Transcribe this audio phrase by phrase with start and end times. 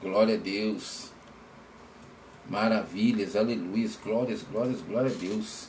[0.00, 1.10] Glória a Deus.
[2.48, 5.68] Maravilhas, aleluias, glórias, glórias, glória a Deus.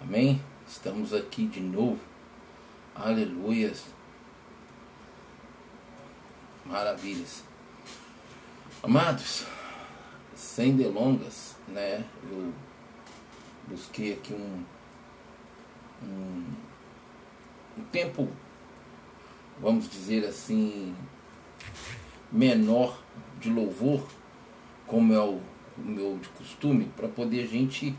[0.00, 0.42] Amém?
[0.66, 2.00] Estamos aqui de novo.
[2.94, 3.84] Aleluias.
[6.64, 7.44] Maravilhas.
[8.82, 9.44] Amados,
[10.34, 12.04] sem delongas, né?
[12.30, 12.52] Eu
[13.68, 14.64] busquei aqui um,
[16.02, 16.44] um,
[17.76, 18.28] um tempo,
[19.60, 20.96] vamos dizer assim,
[22.32, 22.98] menor
[23.40, 24.02] de louvor,
[24.86, 25.40] como é o,
[25.76, 27.94] meu de costume, para poder a gente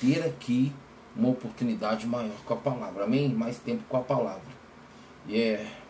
[0.00, 0.72] ter aqui
[1.16, 3.04] uma oportunidade maior com a palavra.
[3.04, 3.28] Amém?
[3.28, 4.42] Mais tempo com a palavra.
[5.26, 5.62] E yeah.
[5.62, 5.84] é.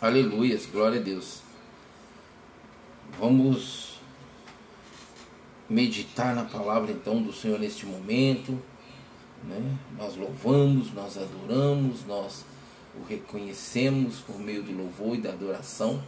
[0.00, 1.42] Aleluias, glória a Deus.
[3.18, 3.98] Vamos
[5.68, 8.52] meditar na palavra então do Senhor neste momento.
[9.42, 9.76] Né?
[9.96, 12.44] Nós louvamos, nós adoramos, nós
[12.98, 16.02] o reconhecemos por meio do louvor e da adoração,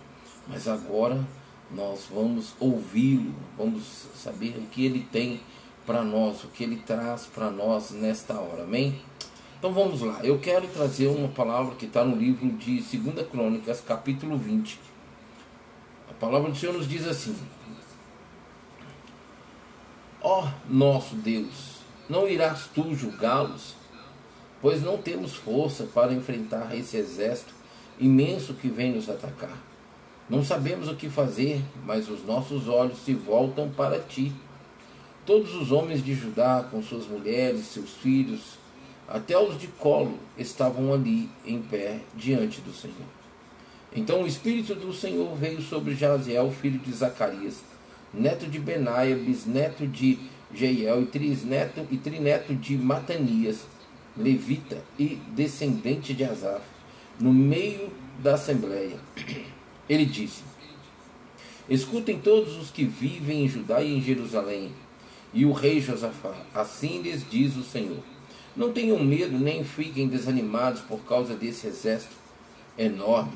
[0.47, 1.25] mas agora
[1.71, 5.41] nós vamos ouvi-lo, vamos saber o que ele tem
[5.87, 9.01] para nós, o que ele traz para nós nesta hora, amém?
[9.59, 13.81] Então vamos lá, eu quero trazer uma palavra que está no livro de 2 Crônicas,
[13.81, 14.81] capítulo 20.
[16.09, 17.37] A palavra do Senhor nos diz assim:
[20.23, 23.80] Ó oh, nosso Deus, não irás tu julgá-los
[24.61, 27.55] pois não temos força para enfrentar esse exército
[27.99, 29.57] imenso que vem nos atacar.
[30.29, 34.33] Não sabemos o que fazer, mas os nossos olhos se voltam para ti.
[35.27, 38.59] Todos os homens de Judá, com suas mulheres, seus filhos,
[39.09, 42.97] até os de colo, estavam ali em pé diante do Senhor.
[43.95, 47.57] Então o Espírito do Senhor veio sobre Jaziel, filho de Zacarias,
[48.15, 50.17] neto de Benaia, bisneto de
[50.55, 53.65] Jeiel e trisneto e trineto de Matanias,
[54.17, 56.63] levita e descendente de Asaf,
[57.19, 57.91] no meio
[58.23, 58.99] da assembleia.
[59.89, 60.43] Ele disse:
[61.69, 64.73] Escutem todos os que vivem em Judá e em Jerusalém,
[65.33, 68.03] e o rei Josafá, assim lhes diz o Senhor:
[68.57, 72.17] Não tenham medo nem fiquem desanimados por causa desse exército
[72.77, 73.33] enorme,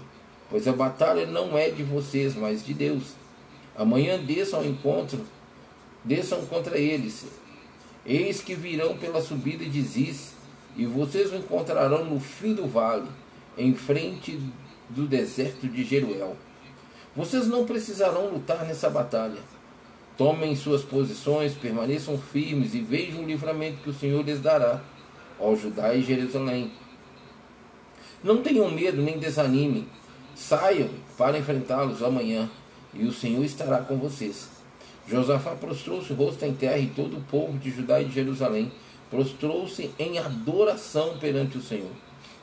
[0.51, 3.15] pois a batalha não é de vocês, mas de Deus.
[3.77, 5.25] Amanhã desçam ao encontro,
[6.05, 7.27] desçam contra eles.
[8.07, 10.34] Eis que virão pela subida de Ziz,
[10.77, 13.09] e vocês o encontrarão no fim do vale,
[13.57, 14.39] em frente
[14.89, 16.37] do deserto de Jeruel.
[17.15, 19.41] Vocês não precisarão lutar nessa batalha.
[20.17, 24.81] Tomem suas posições, permaneçam firmes e vejam o livramento que o Senhor lhes dará,
[25.39, 26.73] ao Judá e Jerusalém.
[28.23, 29.87] Não tenham medo nem desanimem.
[30.35, 32.51] Saiam para enfrentá-los amanhã,
[32.93, 34.49] e o Senhor estará com vocês.
[35.07, 38.73] Josafá prostrou-se o rosto em terra e todo o povo de Judá e de Jerusalém
[39.15, 41.93] prostrou-se em adoração perante o Senhor.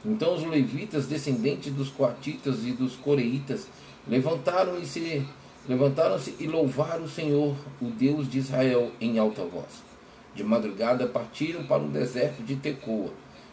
[0.06, 3.68] Então os levitas, descendentes dos coatitas e dos coreitas,
[4.08, 5.28] levantaram-se
[5.68, 9.84] levantaram-se e louvaram o Senhor, o Deus de Israel, em alta voz.
[10.34, 13.12] De madrugada partiram para o deserto de Tecoa.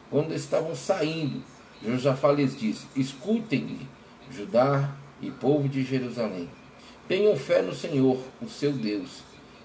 [0.09, 1.43] Quando estavam saindo,
[1.85, 3.81] Josafá lhes disse: Escutem-me,
[4.31, 6.49] Judá e povo de Jerusalém.
[7.09, 9.23] Tenham fé no Senhor, o seu Deus,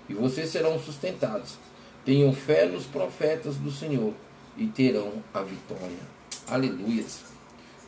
[0.09, 1.59] e vocês serão sustentados.
[2.05, 4.13] Tenham fé nos profetas do Senhor
[4.57, 6.13] e terão a vitória.
[6.47, 7.21] Aleluias.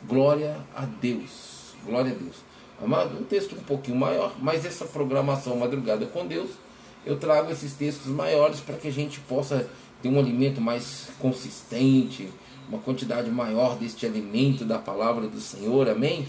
[0.06, 1.74] Glória a Deus.
[1.84, 2.36] Glória a Deus.
[2.82, 6.50] Amado, um texto um pouquinho maior, mas essa programação Madrugada com Deus,
[7.06, 9.68] eu trago esses textos maiores para que a gente possa
[10.02, 12.28] ter um alimento mais consistente,
[12.68, 16.26] uma quantidade maior deste alimento da palavra do Senhor, amém?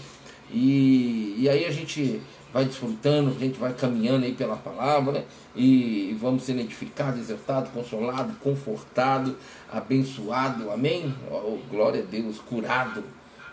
[0.50, 2.20] E, e aí a gente
[2.52, 5.24] vai desfrutando, a gente vai caminhando aí pela palavra né?
[5.54, 9.34] e vamos sendo edificados, exaltados, consolados, confortados,
[9.70, 11.14] abençoados, amém?
[11.30, 13.04] Oh, glória a Deus, curado,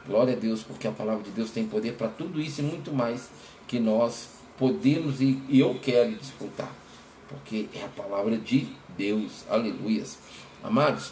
[0.08, 2.94] glória a Deus, porque a palavra de Deus tem poder para tudo isso e muito
[2.94, 3.30] mais
[3.68, 6.72] que nós podemos e, e eu quero desfrutar,
[7.28, 8.68] porque é a palavra de
[8.98, 10.18] Deus, aleluias.
[10.64, 11.12] Amados,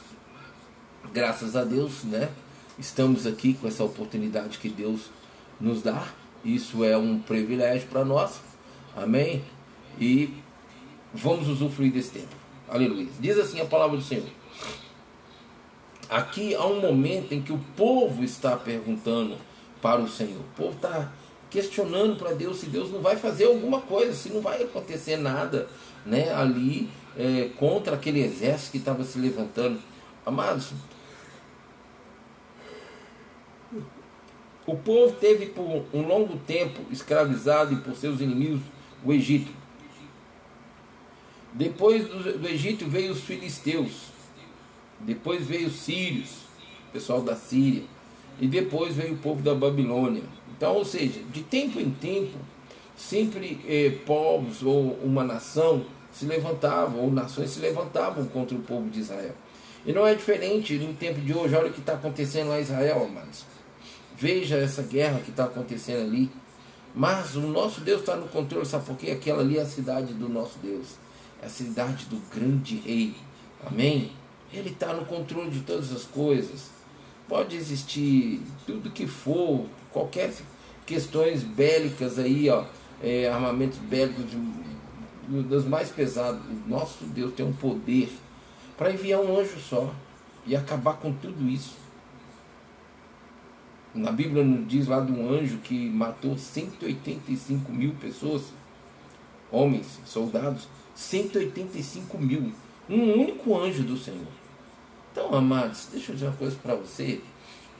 [1.12, 2.30] graças a Deus, né?
[2.80, 5.12] Estamos aqui com essa oportunidade que Deus
[5.60, 6.08] nos dá
[6.44, 8.42] isso é um privilégio para nós.
[8.96, 9.44] Amém?
[10.00, 10.34] E
[11.14, 12.36] vamos usufruir desse tempo.
[12.68, 13.08] Aleluia.
[13.20, 14.28] Diz assim a palavra do Senhor.
[16.10, 19.38] Aqui há um momento em que o povo está perguntando
[19.82, 20.40] para o Senhor.
[20.40, 21.12] O povo está
[21.50, 25.68] questionando para Deus se Deus não vai fazer alguma coisa, se não vai acontecer nada
[26.06, 29.80] né, ali é, contra aquele exército que estava se levantando.
[30.26, 30.72] Amados,
[34.66, 38.62] O povo teve por um longo tempo escravizado por seus inimigos
[39.04, 39.52] o Egito.
[41.52, 44.14] Depois do, Egito veio os filisteus.
[45.00, 46.30] Depois veio os sírios,
[46.94, 47.84] pessoal da Síria.
[48.40, 50.24] e depois veio o povo da Babilônia.
[50.56, 52.38] Então, ou seja, de tempo em tempo,
[52.96, 58.90] sempre eh, povos ou uma nação se levantavam, ou nações se levantavam contra o povo
[58.90, 59.36] de Israel.
[59.86, 61.54] E não é diferente no tempo de hoje.
[61.54, 63.46] Olha o que está acontecendo lá em Israel, amados.
[64.18, 66.32] Veja essa guerra que está acontecendo ali.
[66.96, 69.12] Mas o nosso Deus está no controle, sabe por quê?
[69.12, 70.96] Aquela ali é a cidade do nosso Deus.
[71.42, 73.16] É a cidade do grande rei.
[73.66, 74.12] Amém?
[74.52, 76.70] Ele está no controle de todas as coisas.
[77.28, 80.32] Pode existir tudo que for, qualquer
[80.86, 82.66] questões bélicas aí, ó,
[83.02, 84.26] é, armamentos bélicos
[85.28, 86.42] dos mais pesados.
[86.46, 88.12] O nosso Deus tem um poder
[88.78, 89.94] para enviar um anjo só
[90.46, 91.83] e acabar com tudo isso.
[93.94, 98.46] Na Bíblia nos diz lá de um anjo que matou 185 mil pessoas,
[99.52, 102.52] homens, soldados, 185 mil.
[102.90, 104.28] Um único anjo do Senhor.
[105.12, 107.22] Então, amados, deixa eu dizer uma coisa para você.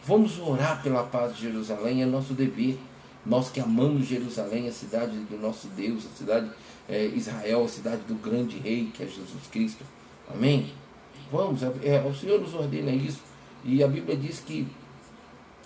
[0.06, 2.78] Vamos orar pela paz de Jerusalém, é nosso dever.
[3.26, 6.52] Nós que amamos Jerusalém, a cidade do nosso Deus, a cidade
[6.88, 9.84] é, Israel, a cidade do grande rei que é Jesus Cristo.
[10.32, 10.72] Amém?
[11.32, 13.22] Vamos, é, é, o Senhor nos ordena isso.
[13.64, 14.68] E a Bíblia diz que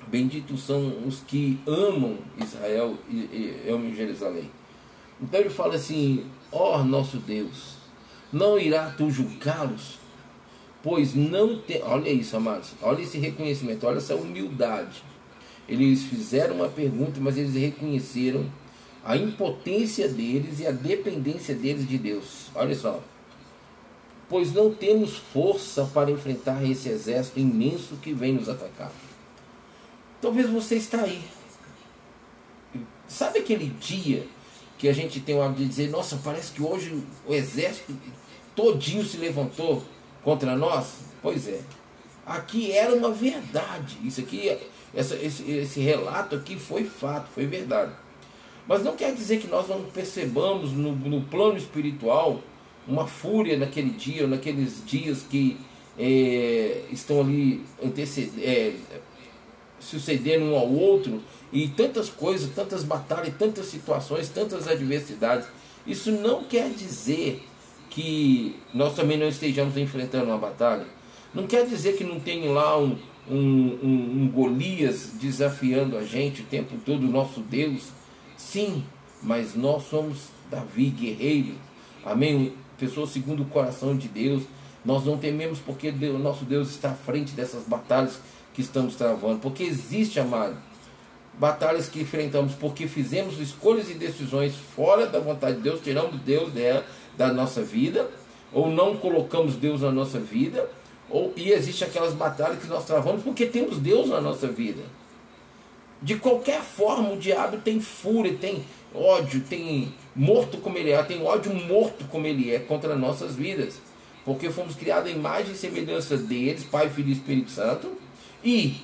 [0.09, 4.49] benditos são os que amam Israel e, e Jerusalém.
[5.21, 7.75] Então ele fala assim: ó oh, nosso Deus,
[8.31, 9.99] não irá tu julgá-los,
[10.81, 11.81] pois não tem.
[11.83, 15.03] Olha isso, amados, olha esse reconhecimento, olha essa humildade.
[15.67, 18.45] Eles fizeram uma pergunta, mas eles reconheceram
[19.03, 22.47] a impotência deles e a dependência deles de Deus.
[22.55, 23.01] Olha só
[24.29, 28.91] pois não temos força para enfrentar esse exército imenso que vem nos atacar.
[30.21, 31.21] Talvez você está aí.
[33.07, 34.27] Sabe aquele dia
[34.77, 37.93] que a gente tem o hábito de dizer, nossa, parece que hoje o exército
[38.55, 39.83] todinho se levantou
[40.23, 40.99] contra nós?
[41.21, 41.61] Pois é.
[42.25, 43.97] Aqui era uma verdade.
[44.03, 44.57] Isso aqui,
[44.93, 47.93] essa, esse, esse relato aqui foi fato, foi verdade.
[48.67, 52.41] Mas não quer dizer que nós não percebamos no, no plano espiritual
[52.85, 55.57] uma fúria naquele dia, naqueles dias que
[55.97, 57.65] é, estão ali
[58.41, 58.73] é,
[59.79, 61.21] sucedendo um ao outro,
[61.51, 65.47] e tantas coisas, tantas batalhas, tantas situações, tantas adversidades.
[65.85, 67.43] Isso não quer dizer
[67.89, 70.85] que nós também não estejamos enfrentando uma batalha.
[71.33, 72.97] Não quer dizer que não tem lá um,
[73.29, 77.89] um, um, um Golias desafiando a gente o tempo todo, o nosso Deus.
[78.35, 78.83] Sim,
[79.21, 81.55] mas nós somos Davi, guerreiro.
[82.05, 82.53] Amém?
[82.77, 84.43] pessoas segundo o coração de Deus.
[84.85, 88.19] Nós não tememos porque o nosso Deus está à frente dessas batalhas
[88.57, 89.37] que estamos travando.
[89.37, 90.57] Porque existe, amado,
[91.39, 96.51] batalhas que enfrentamos porque fizemos escolhas e decisões fora da vontade de Deus, tiramos Deus
[96.51, 96.83] da,
[97.15, 98.09] da nossa vida,
[98.51, 100.67] ou não colocamos Deus na nossa vida,
[101.07, 104.81] ou, e existe aquelas batalhas que nós travamos porque temos Deus na nossa vida.
[106.01, 111.23] De qualquer forma, o diabo tem fúria, tem ódio, tem morto como ele é, tem
[111.23, 113.79] ódio morto como ele é contra nossas vidas.
[114.25, 118.06] Porque fomos criados em imagem e semelhança deles, Pai, Filho e Espírito Santo,
[118.43, 118.77] e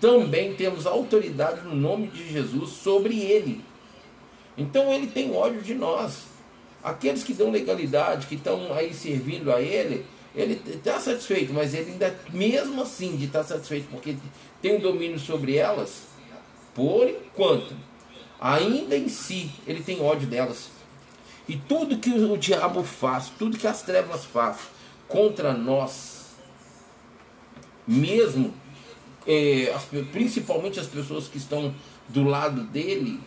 [0.00, 3.64] também temos autoridade no nome de Jesus sobre ele.
[4.56, 6.24] Então ele tem ódio de nós.
[6.82, 11.92] Aqueles que dão legalidade, que estão aí servindo a ele, ele está satisfeito, mas ele
[11.92, 14.16] ainda, mesmo assim, de estar tá satisfeito, porque
[14.62, 16.02] tem um domínio sobre elas,
[16.74, 17.74] por enquanto,
[18.40, 20.70] ainda em si, ele tem ódio delas.
[21.48, 24.58] E tudo que o diabo faz, tudo que as trevas faz
[25.08, 26.26] contra nós,
[27.86, 28.54] mesmo,
[29.26, 29.74] é,
[30.12, 31.74] principalmente as pessoas que estão
[32.08, 33.20] do lado dele,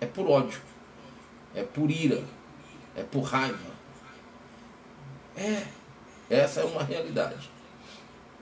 [0.00, 0.60] é por ódio,
[1.54, 2.22] é por ira,
[2.96, 3.70] é por raiva.
[5.36, 5.66] É,
[6.28, 7.50] essa é uma realidade.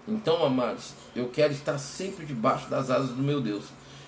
[0.07, 3.65] Então, amados, eu quero estar sempre debaixo das asas do meu Deus.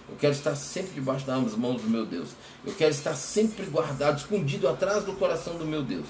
[0.09, 2.31] Eu quero estar sempre debaixo das mãos do meu Deus.
[2.65, 6.07] Eu quero estar sempre guardado, escondido atrás do coração do meu Deus.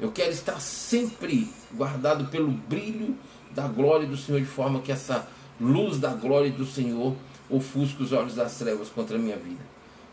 [0.00, 3.16] Eu quero estar sempre guardado pelo brilho
[3.52, 5.28] da glória do Senhor, de forma que essa
[5.60, 7.14] luz da glória do Senhor
[7.48, 9.62] ofusque os olhos das trevas contra a minha vida.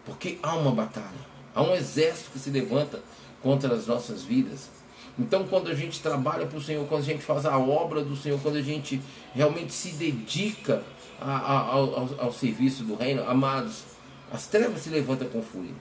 [0.06, 1.08] Porque há uma batalha,
[1.54, 3.02] há um exército que se levanta
[3.42, 4.70] contra as nossas vidas.
[5.18, 8.16] Então, quando a gente trabalha para o Senhor, quando a gente faz a obra do
[8.16, 9.02] Senhor, quando a gente
[9.34, 10.82] realmente se dedica
[11.20, 13.84] a, a, ao, ao serviço do reino, amados,
[14.32, 15.74] as trevas se levantam com fúria.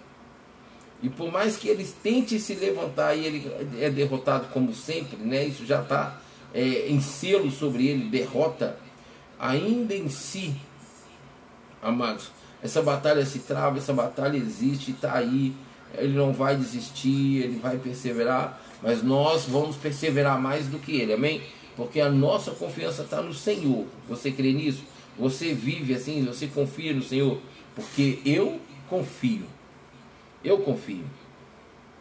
[1.02, 5.44] E por mais que eles tentem se levantar e ele é derrotado como sempre, né?
[5.44, 6.20] Isso já está
[6.52, 8.76] é, em selo sobre ele, derrota.
[9.38, 10.54] Ainda em si,
[11.82, 12.30] amados,
[12.62, 15.54] essa batalha se trava, essa batalha existe, está aí.
[15.94, 21.14] Ele não vai desistir, ele vai perseverar, mas nós vamos perseverar mais do que ele,
[21.14, 21.40] amém?
[21.76, 23.86] Porque a nossa confiança está no Senhor.
[24.08, 24.82] Você crê nisso?
[25.18, 27.38] Você vive assim, você confia no Senhor?
[27.74, 29.46] Porque eu confio.
[30.44, 31.04] Eu confio.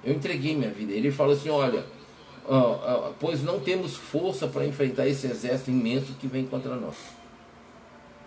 [0.04, 0.92] Eu entreguei minha vida.
[0.92, 1.86] Ele falou assim: olha,
[3.20, 6.96] pois não temos força para enfrentar esse exército imenso que vem contra nós.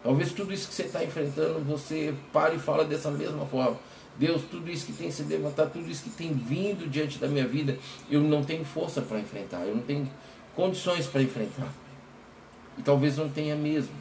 [0.02, 3.78] Talvez tudo isso que você está enfrentando, você pare e fala dessa mesma forma.
[4.16, 7.47] Deus, tudo isso que tem se levantado, tudo isso que tem vindo diante da minha
[7.47, 7.78] vida,
[8.11, 10.11] eu não tenho força para enfrentar, eu não tenho
[10.54, 11.73] condições para enfrentar.
[12.78, 13.95] E talvez não tenha mesmo.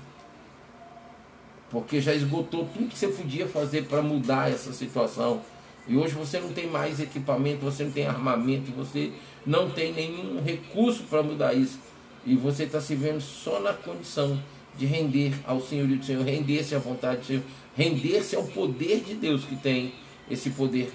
[1.69, 5.41] Porque já esgotou tudo que você podia fazer para mudar essa situação.
[5.87, 9.11] E hoje você não tem mais equipamento, você não tem armamento, você
[9.45, 11.79] não tem nenhum recurso para mudar isso.
[12.25, 14.39] E você está se vendo só na condição
[14.77, 17.43] de render ao Senhor e do Senhor, render-se à vontade do Senhor,
[17.75, 19.93] render-se ao poder de Deus que tem
[20.29, 20.91] esse poder,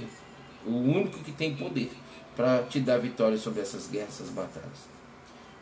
[0.67, 1.91] o único que tem poder
[2.37, 4.89] para te dar vitória sobre essas guerras, essas batalhas.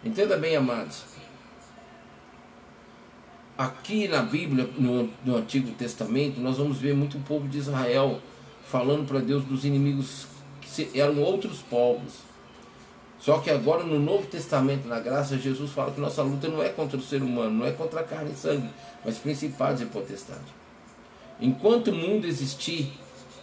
[0.05, 1.05] Entenda bem, amados.
[3.57, 8.21] Aqui na Bíblia, no, no Antigo Testamento, nós vamos ver muito o povo de Israel
[8.67, 10.27] falando para Deus dos inimigos
[10.61, 12.32] que eram outros povos.
[13.23, 16.69] Só que agora no Novo Testamento, na graça, Jesus fala que nossa luta não é
[16.69, 18.69] contra o ser humano, não é contra a carne e sangue,
[19.05, 20.41] mas principados e potestade.
[21.41, 22.93] Enquanto o mundo existir,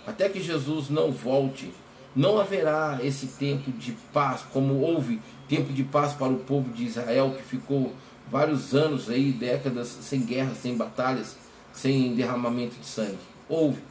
[0.05, 1.73] até que Jesus não volte,
[2.13, 6.83] não haverá esse tempo de paz, como houve tempo de paz para o povo de
[6.83, 7.93] Israel, que ficou
[8.29, 11.37] vários anos aí, décadas sem guerra, sem batalhas,
[11.71, 13.17] sem derramamento de sangue.
[13.47, 13.81] Houve.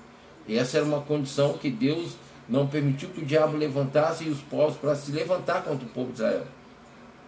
[0.47, 2.16] E essa era uma condição que Deus
[2.48, 6.14] não permitiu que o diabo levantasse os povos para se levantar contra o povo de
[6.14, 6.44] Israel.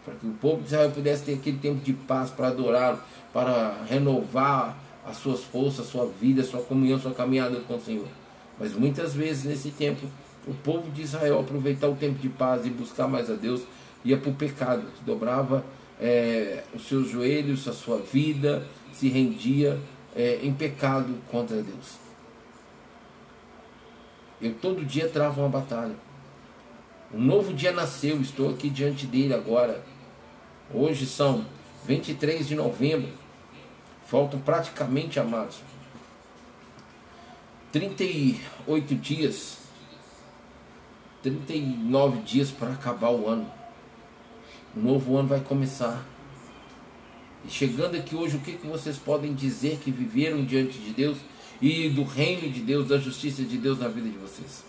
[0.05, 2.99] Para que o povo de Israel pudesse ter aquele tempo de paz para adorá-lo,
[3.33, 7.77] para renovar as suas forças, a sua vida, a sua comunhão, a sua caminhada com
[7.77, 8.09] o Senhor.
[8.59, 10.07] Mas muitas vezes nesse tempo,
[10.47, 13.63] o povo de Israel aproveitar o tempo de paz e buscar mais a Deus,
[14.05, 15.65] ia para o pecado, dobrava
[16.01, 19.79] é, os seus joelhos, a sua vida, se rendia
[20.17, 22.10] é, em pecado contra Deus.
[24.41, 25.95] Eu todo dia travo uma batalha.
[27.13, 29.85] Um novo dia nasceu, estou aqui diante dele agora.
[30.73, 31.45] Hoje são
[31.85, 33.13] 23 de novembro.
[34.07, 35.59] Faltam praticamente, amados,
[37.73, 39.59] 38 dias,
[41.23, 43.51] 39 dias para acabar o ano.
[44.75, 46.05] O novo ano vai começar.
[47.45, 51.19] E chegando aqui hoje, o que, que vocês podem dizer que viveram diante de Deus
[51.61, 54.65] e do reino de Deus, da justiça de Deus na vida de vocês?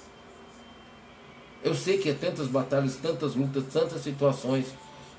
[1.63, 4.65] Eu sei que é tantas batalhas, tantas lutas, tantas situações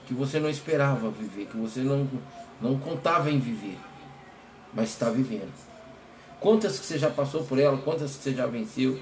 [0.06, 2.08] que você não esperava viver, que você não,
[2.60, 3.78] não contava em viver,
[4.74, 5.52] mas está vivendo.
[6.40, 8.98] Quantas que você já passou por ela, quantas que você já venceu.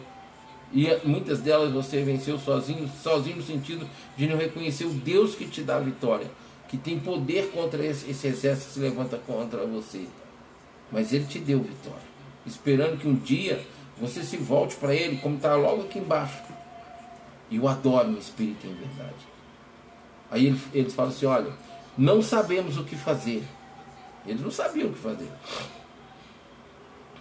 [0.72, 5.46] E muitas delas você venceu sozinho, sozinho no sentido de não reconhecer o Deus que
[5.46, 6.30] te dá a vitória,
[6.68, 10.06] que tem poder contra esse, esse exército que se levanta contra você.
[10.92, 11.98] Mas ele te deu vitória,
[12.46, 13.64] esperando que um dia
[14.00, 16.42] você se volte para ele, como está logo aqui embaixo.
[17.50, 19.28] E o adoro em espírito em verdade.
[20.30, 21.52] Aí eles, eles falam assim: olha,
[21.98, 23.44] não sabemos o que fazer.
[24.26, 25.30] Eles não sabiam o que fazer.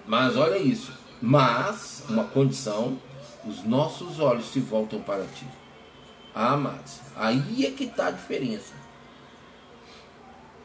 [0.05, 0.93] Mas olha isso.
[1.21, 2.97] Mas, uma condição,
[3.45, 5.45] os nossos olhos se voltam para ti.
[6.33, 8.73] Ah, amados, aí é que está a diferença.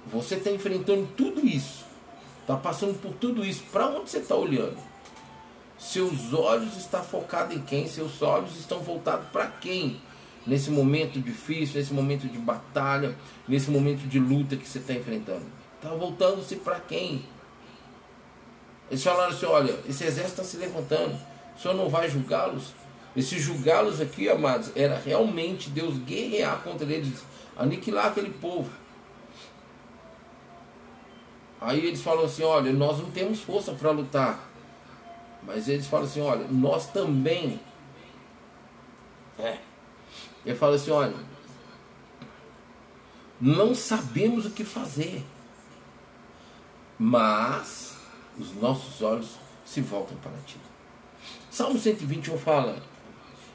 [0.06, 1.84] Você está enfrentando tudo isso.
[2.44, 3.64] Está passando por tudo isso.
[3.72, 4.76] Para onde você está olhando?
[5.78, 7.88] Seus olhos estão focados em quem?
[7.88, 9.98] Seus olhos estão voltados para quem?
[10.46, 13.16] Nesse momento difícil, nesse momento de batalha,
[13.48, 15.46] nesse momento de luta que você está enfrentando.
[15.76, 17.24] Está voltando-se para quem?
[18.90, 21.18] Eles falaram assim: olha, esse exército está se levantando,
[21.56, 22.74] o senhor não vai julgá-los?
[23.16, 27.24] Esse julgá-los aqui, amados, era realmente Deus guerrear contra eles,
[27.56, 28.70] aniquilar aquele povo.
[31.64, 34.38] Aí eles falam assim: olha, nós não temos força para lutar.
[35.42, 37.58] Mas eles falam assim: olha, nós também.
[39.38, 39.58] É.
[40.44, 41.14] Ele fala assim: olha,
[43.40, 45.24] não sabemos o que fazer.
[46.98, 47.96] Mas
[48.38, 49.30] os nossos olhos
[49.64, 50.58] se voltam para ti.
[51.50, 52.82] Salmo 121 fala: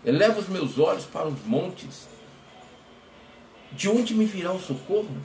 [0.03, 2.07] Eleva os meus olhos para os montes.
[3.71, 5.15] De onde me virá o socorro?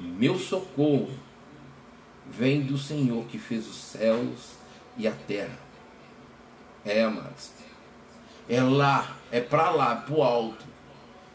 [0.00, 1.10] Meu socorro
[2.30, 4.54] vem do Senhor que fez os céus
[4.96, 5.58] e a terra.
[6.84, 7.50] É, amados.
[8.48, 10.64] É lá, é para lá, para o alto,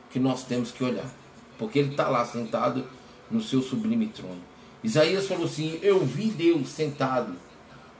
[0.09, 1.09] que nós temos que olhar.
[1.57, 2.85] Porque Ele está lá sentado
[3.29, 4.41] no seu sublime trono.
[4.83, 7.33] Isaías falou assim: Eu vi Deus sentado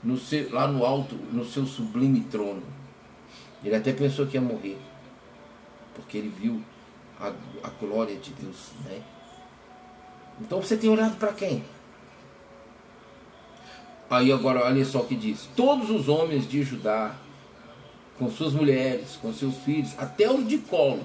[0.02, 2.62] no seu, lá no alto, no seu sublime trono.
[3.64, 4.78] Ele até pensou que ia morrer,
[5.94, 6.62] porque ele viu
[7.18, 7.32] a,
[7.62, 8.70] a glória de Deus.
[8.84, 9.02] Né?
[10.40, 11.64] Então você tem olhado para quem?
[14.08, 17.14] Aí agora olha só o que diz: todos os homens de Judá,
[18.18, 21.02] com suas mulheres, com seus filhos, até os de colo,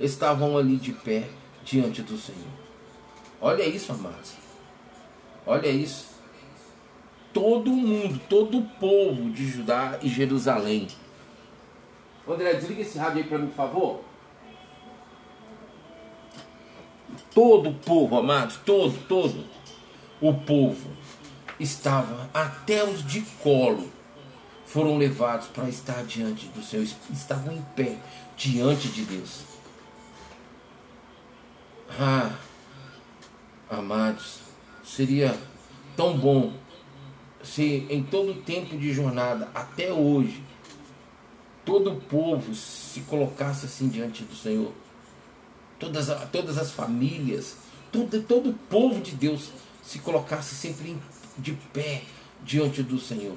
[0.00, 1.28] estavam ali de pé
[1.64, 2.62] diante do Senhor.
[3.40, 4.34] Olha isso, amados.
[5.46, 6.12] Olha isso.
[7.32, 10.86] Todo mundo, todo o povo de Judá e Jerusalém.
[12.28, 14.00] André, desliga esse rádio aí para mim, por favor.
[17.34, 19.44] Todo o povo, amados, todo, todo
[20.20, 20.90] o povo
[21.58, 23.90] estava, até os de colo,
[24.66, 27.98] foram levados para estar diante do Senhor, estavam em pé
[28.36, 29.40] diante de Deus.
[31.98, 32.30] Ah,
[33.70, 34.38] amados,
[34.82, 35.38] seria
[35.96, 36.54] tão bom
[37.42, 40.42] se em todo o tempo de jornada, até hoje,
[41.64, 44.72] todo o povo se colocasse assim diante do Senhor.
[45.82, 47.56] Todas, todas as famílias,
[47.90, 49.48] todo, todo o povo de Deus
[49.82, 50.96] se colocasse sempre
[51.36, 52.04] de pé
[52.44, 53.36] diante do Senhor.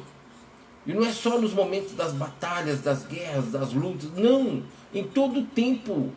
[0.85, 4.61] E não é só nos momentos das batalhas, das guerras, das lutas, não,
[4.93, 6.11] em todo tempo,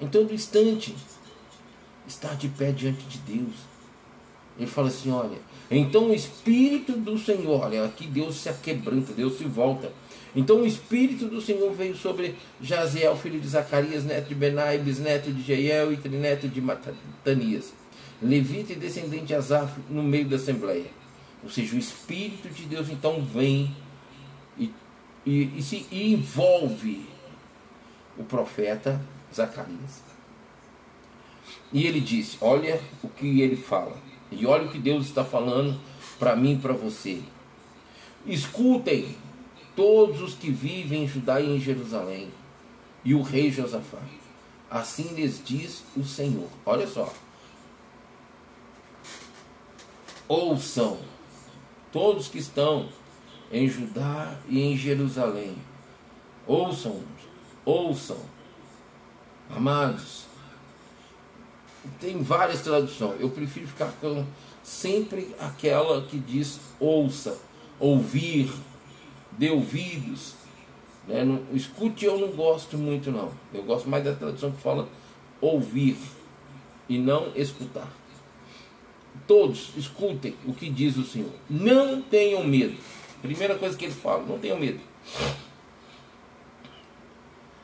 [0.00, 0.94] em todo instante,
[2.06, 3.56] estar de pé diante de Deus.
[4.56, 5.38] Ele fala assim: olha,
[5.68, 9.90] então o Espírito do Senhor, olha, aqui Deus se aquebranta, Deus se volta.
[10.36, 15.32] Então o Espírito do Senhor veio sobre Jaziel, filho de Zacarias, neto de Benai, bisneto
[15.32, 17.72] de Jeiel e trineto de Matanias,
[18.20, 20.90] levita e descendente de Asaf, no meio da Assembleia.
[21.42, 23.74] Ou seja, o Espírito de Deus então vem
[24.58, 24.70] e,
[25.24, 27.06] e, e se e envolve
[28.18, 29.00] o profeta
[29.34, 30.02] Zacarias.
[31.72, 33.96] E ele disse: Olha o que ele fala.
[34.30, 35.80] E olha o que Deus está falando
[36.18, 37.22] para mim e para você.
[38.26, 39.16] Escutem
[39.76, 42.32] todos os que vivem em Judá e em Jerusalém,
[43.04, 44.00] e o rei Josafá.
[44.68, 46.48] Assim lhes diz o Senhor.
[46.64, 47.12] Olha só.
[50.26, 50.98] Ouçam
[51.92, 52.88] todos que estão
[53.52, 55.56] em Judá e em Jerusalém.
[56.46, 57.00] Ouçam,
[57.64, 58.18] ouçam.
[59.48, 60.26] Amados,
[62.00, 63.20] tem várias traduções.
[63.20, 64.26] Eu prefiro ficar com
[64.62, 67.38] sempre aquela que diz ouça,
[67.78, 68.52] ouvir,
[69.38, 70.34] dê ouvidos.
[71.06, 71.24] Né?
[71.24, 73.30] Não, escute eu não gosto muito não.
[73.52, 74.88] Eu gosto mais da tradução que fala
[75.40, 75.96] ouvir
[76.88, 77.88] e não escutar.
[79.26, 81.30] Todos escutem o que diz o Senhor.
[81.48, 82.76] Não tenham medo.
[83.22, 84.80] Primeira coisa que ele fala, não tenham medo.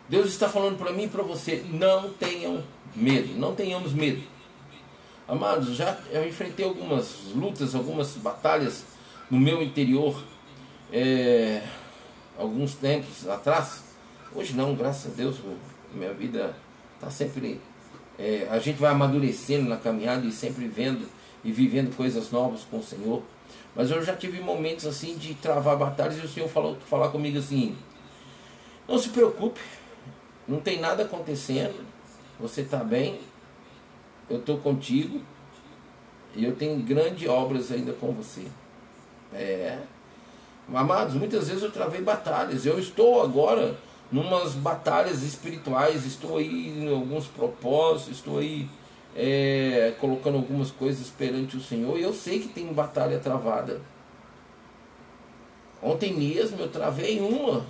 [0.09, 2.63] Deus está falando para mim e para você, não tenham
[2.95, 4.23] medo, não tenhamos medo.
[5.27, 8.85] Amados, já eu enfrentei algumas lutas, algumas batalhas
[9.31, 10.23] no meu interior,
[10.93, 11.63] é,
[12.39, 13.83] alguns tempos atrás.
[14.35, 15.37] Hoje não, graças a Deus,
[15.95, 16.55] minha vida
[16.95, 17.61] está sempre.
[18.19, 21.09] É, a gente vai amadurecendo na caminhada e sempre vendo
[21.43, 23.23] e vivendo coisas novas com o Senhor.
[23.75, 27.39] Mas eu já tive momentos assim de travar batalhas e o Senhor falou falar comigo
[27.39, 27.77] assim:
[28.87, 29.61] não se preocupe,
[30.47, 31.85] não tem nada acontecendo,
[32.39, 33.19] você está bem,
[34.29, 35.23] eu estou contigo
[36.35, 38.47] e eu tenho grandes obras ainda com você.
[39.33, 39.79] É.
[40.73, 42.65] Amados, muitas vezes eu travei batalhas.
[42.65, 43.77] Eu estou agora
[44.11, 48.69] numas batalhas espirituais, estou aí em alguns propósitos, estou aí
[49.17, 53.81] é, colocando algumas coisas perante o Senhor e eu sei que tem batalha travada.
[55.83, 57.65] Ontem mesmo eu travei uma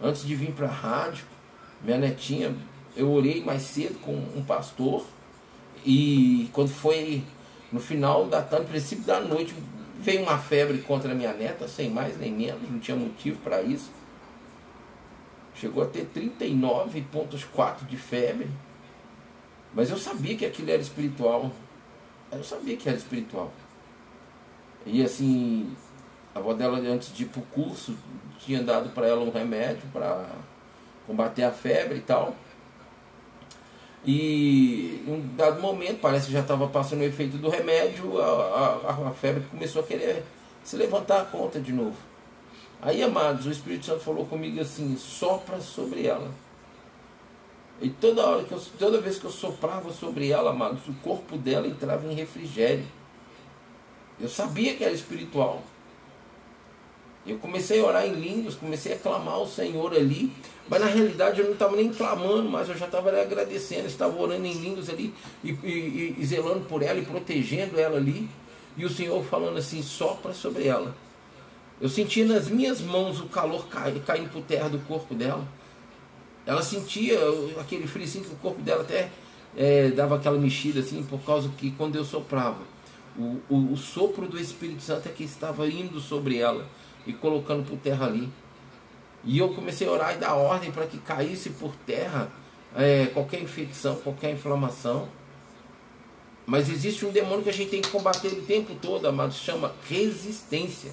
[0.00, 1.24] antes de vir para a rádio.
[1.82, 2.54] Minha netinha,
[2.96, 5.04] eu orei mais cedo com um pastor
[5.84, 7.22] e quando foi
[7.70, 9.54] no final da tarde, princípio da noite,
[10.06, 13.90] veio uma febre contra minha neta, sem mais nem menos, não tinha motivo para isso.
[15.56, 18.48] Chegou a ter 39,4 de febre.
[19.74, 21.50] Mas eu sabia que aquilo era espiritual.
[22.30, 23.52] Eu sabia que era espiritual.
[24.86, 25.74] E assim,
[26.32, 27.96] a avó dela, antes de ir para o curso,
[28.38, 30.28] tinha dado para ela um remédio para
[31.04, 32.36] combater a febre e tal.
[34.06, 38.24] E em um dado momento, parece que já estava passando o efeito do remédio, a,
[38.24, 40.22] a, a, febre começou a querer
[40.62, 41.96] se levantar a conta de novo.
[42.80, 46.30] Aí, amados, o Espírito Santo falou comigo assim: sopra sobre ela.
[47.82, 51.36] E toda hora que eu, toda vez que eu soprava sobre ela, amados, o corpo
[51.36, 52.86] dela entrava em refrigério.
[54.20, 55.62] Eu sabia que era espiritual.
[57.26, 60.32] Eu comecei a orar em línguas, comecei a clamar ao Senhor ali,
[60.68, 64.46] mas na realidade eu não estava nem clamando, mas eu já estava agradecendo, estava orando
[64.46, 68.28] em línguas ali e, e, e, zelando por ela e protegendo ela ali.
[68.76, 70.94] E o Senhor falando assim, sopra sobre ela.
[71.80, 75.46] Eu sentia nas minhas mãos o calor caindo, caindo por terra do corpo dela.
[76.44, 77.18] Ela sentia
[77.60, 79.10] aquele frio assim que o corpo dela até
[79.56, 82.60] é, dava aquela mexida assim, por causa que quando eu soprava,
[83.18, 86.66] O, o, o sopro do Espírito Santo é que estava indo sobre ela
[87.06, 88.28] e colocando por terra ali.
[89.26, 92.30] E eu comecei a orar e dar ordem para que caísse por terra
[92.76, 95.08] é, qualquer infecção, qualquer inflamação.
[96.46, 99.74] Mas existe um demônio que a gente tem que combater o tempo todo, amado, chama
[99.88, 100.92] resistência.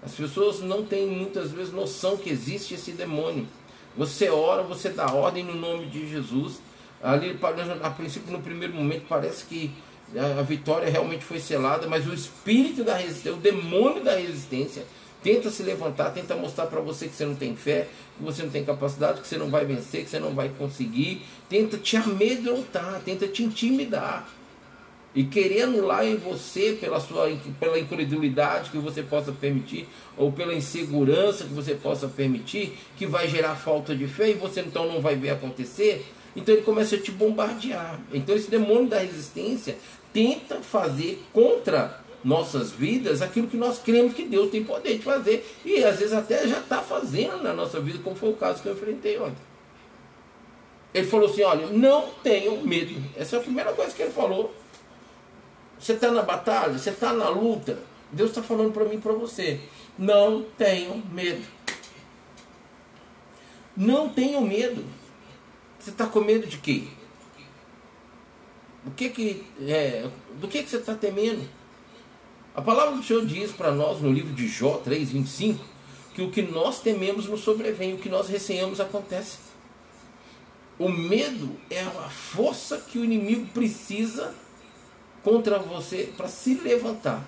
[0.00, 3.48] As pessoas não têm muitas vezes noção que existe esse demônio.
[3.96, 6.60] Você ora, você dá ordem no nome de Jesus.
[7.02, 7.36] Ali,
[7.82, 9.72] a princípio, no primeiro momento, parece que
[10.16, 14.84] a vitória realmente foi selada, mas o espírito da resistência, o demônio da resistência,
[15.22, 18.50] tenta se levantar, tenta mostrar para você que você não tem fé, que você não
[18.50, 23.00] tem capacidade, que você não vai vencer, que você não vai conseguir, tenta te amedrontar,
[23.04, 24.28] tenta te intimidar
[25.14, 27.30] e querer anular em você pela sua
[27.60, 33.28] pela incredulidade que você possa permitir ou pela insegurança que você possa permitir, que vai
[33.28, 36.06] gerar falta de fé e você então não vai ver acontecer.
[36.34, 38.00] Então ele começa a te bombardear.
[38.12, 39.76] Então esse demônio da resistência
[40.12, 45.46] tenta fazer contra nossas vidas aquilo que nós cremos que Deus tem poder de fazer.
[45.64, 48.68] E às vezes até já está fazendo na nossa vida, como foi o caso que
[48.68, 49.52] eu enfrentei ontem.
[50.94, 53.02] Ele falou assim: olha, não tenham medo.
[53.16, 54.54] Essa é a primeira coisa que ele falou.
[55.78, 57.78] Você está na batalha, você está na luta.
[58.12, 59.58] Deus está falando para mim e para você.
[59.98, 61.42] Não tenham medo.
[63.76, 64.84] Não tenham medo.
[65.78, 66.84] Você está com medo de quê?
[68.86, 71.48] O que que, é, do que, que você está temendo?
[72.54, 75.56] A palavra do Senhor diz para nós no livro de Jó 3,25
[76.14, 79.38] que o que nós tememos nos sobrevém, o que nós receamos acontece.
[80.78, 84.34] O medo é a força que o inimigo precisa
[85.22, 87.26] contra você para se levantar.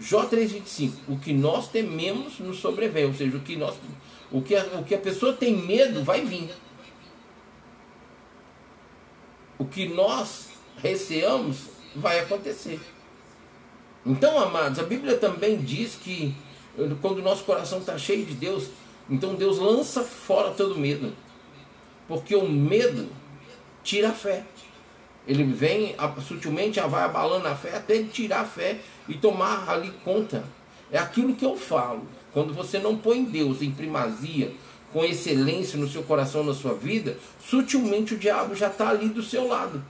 [0.00, 3.76] Jó 3,25: O que nós tememos nos sobrevém, ou seja, o que, nós,
[4.32, 6.50] o, que a, o que a pessoa tem medo vai vir.
[9.58, 12.80] O que nós receamos vai acontecer.
[14.04, 16.34] Então, amados, a Bíblia também diz que
[17.00, 18.68] quando o nosso coração está cheio de Deus,
[19.08, 21.12] então Deus lança fora todo medo.
[22.08, 23.08] Porque o medo
[23.82, 24.44] tira a fé.
[25.26, 25.94] Ele vem
[26.26, 30.44] sutilmente, vai abalando a fé até ele tirar a fé e tomar ali conta.
[30.90, 32.02] É aquilo que eu falo.
[32.32, 34.52] Quando você não põe Deus em primazia,
[34.92, 39.22] com excelência no seu coração, na sua vida, sutilmente o diabo já está ali do
[39.22, 39.82] seu lado.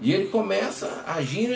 [0.00, 1.50] E ele começa a agir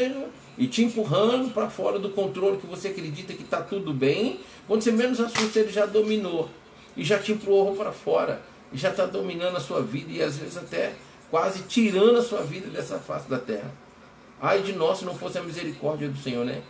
[0.56, 4.40] e te empurrando para fora do controle que você acredita que está tudo bem.
[4.66, 6.48] Quando você menos assusta, ele já dominou
[6.96, 10.36] e já te empurrou para fora e já está dominando a sua vida e às
[10.36, 10.94] vezes até
[11.30, 13.72] quase tirando a sua vida dessa face da terra.
[14.40, 16.62] Ai de nós se não fosse a misericórdia do Senhor, né?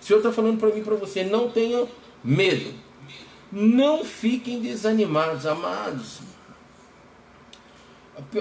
[0.00, 1.88] O Senhor está falando para mim para você: não tenham
[2.24, 2.72] medo,
[3.52, 6.20] não fiquem desanimados, amados.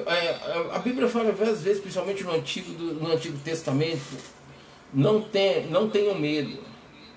[0.07, 4.01] A é, Bíblia fala várias vezes, principalmente no Antigo, no Antigo Testamento,
[4.93, 6.57] não, tem, não tenham medo.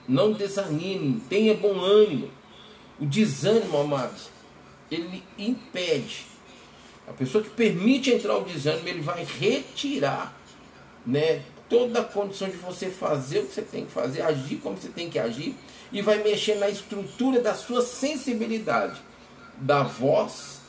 [0.08, 1.20] Não desanime.
[1.28, 2.30] Tenha bom ânimo.
[2.98, 4.28] O desânimo, amados,
[4.90, 6.26] ele impede.
[7.08, 10.38] A pessoa que permite entrar o desânimo, ele vai retirar
[11.06, 14.76] né, toda a condição de você fazer o que você tem que fazer, agir como
[14.76, 15.54] você tem que agir,
[15.90, 19.00] e vai mexer na estrutura da sua sensibilidade,
[19.56, 20.60] da voz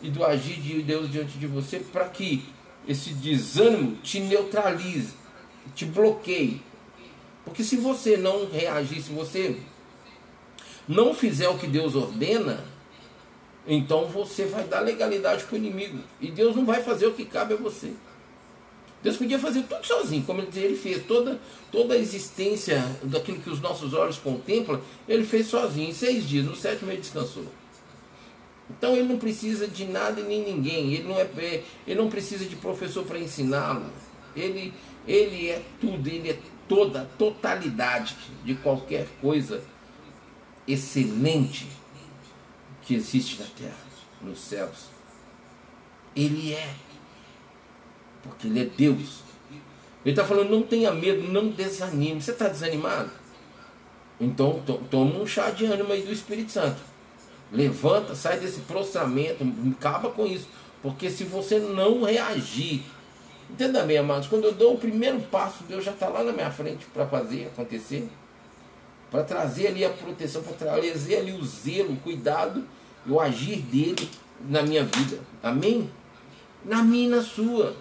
[0.00, 2.44] e do agir de Deus diante de você, para que
[2.86, 5.14] esse desânimo te neutralize
[5.74, 6.60] te bloqueie.
[7.44, 9.56] Porque se você não reagir, se você
[10.86, 12.64] não fizer o que Deus ordena,
[13.66, 15.98] então você vai dar legalidade para o inimigo.
[16.20, 17.92] E Deus não vai fazer o que cabe a você.
[19.02, 21.04] Deus podia fazer tudo sozinho, como ele fez.
[21.04, 21.40] Toda,
[21.72, 26.44] toda a existência daquilo que os nossos olhos contemplam, ele fez sozinho, em seis dias.
[26.44, 27.44] No sétimo ele descansou.
[28.70, 30.94] Então ele não precisa de nada e nem ninguém.
[30.94, 31.28] Ele não, é,
[31.86, 33.86] ele não precisa de professor para ensiná-lo.
[34.34, 34.72] Ele,
[35.06, 39.62] ele é tudo, ele é toda totalidade de qualquer coisa
[40.66, 41.66] excelente
[42.82, 43.76] que existe na terra,
[44.20, 44.86] nos céus.
[46.14, 46.74] Ele é.
[48.22, 49.22] Porque ele é Deus.
[50.04, 52.20] Ele está falando, não tenha medo, não desanime.
[52.20, 53.10] Você está desanimado?
[54.20, 56.80] Então toma um chá de ânimo aí do Espírito Santo.
[57.50, 60.48] Levanta, sai desse prostramento, acaba com isso.
[60.82, 62.82] Porque se você não reagir
[63.52, 66.50] Entenda bem, amados, quando eu dou o primeiro passo, Deus já está lá na minha
[66.50, 68.08] frente para fazer acontecer.
[69.10, 72.64] Para trazer ali a proteção, para trazer ali o zelo, o cuidado
[73.06, 74.08] e o agir dele
[74.48, 75.18] na minha vida.
[75.42, 75.90] Amém?
[76.64, 77.76] Na minha e na sua.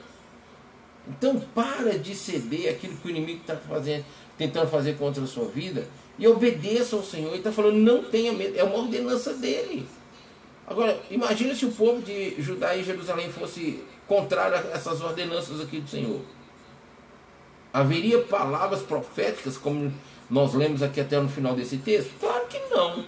[1.08, 4.04] Então para de ceder aquilo que o inimigo está fazendo,
[4.38, 5.88] tentando fazer contra a sua vida
[6.20, 7.30] e obedeça ao Senhor.
[7.30, 9.88] Ele está falando, não tenha medo, é uma ordenança dele.
[10.68, 15.80] Agora, imagine se o povo de Judá e Jerusalém fosse contrário a essas ordenanças aqui
[15.80, 16.22] do Senhor.
[17.74, 19.94] Haveria palavras proféticas, como
[20.30, 22.12] nós lemos aqui até no final desse texto?
[22.20, 23.06] Claro que não.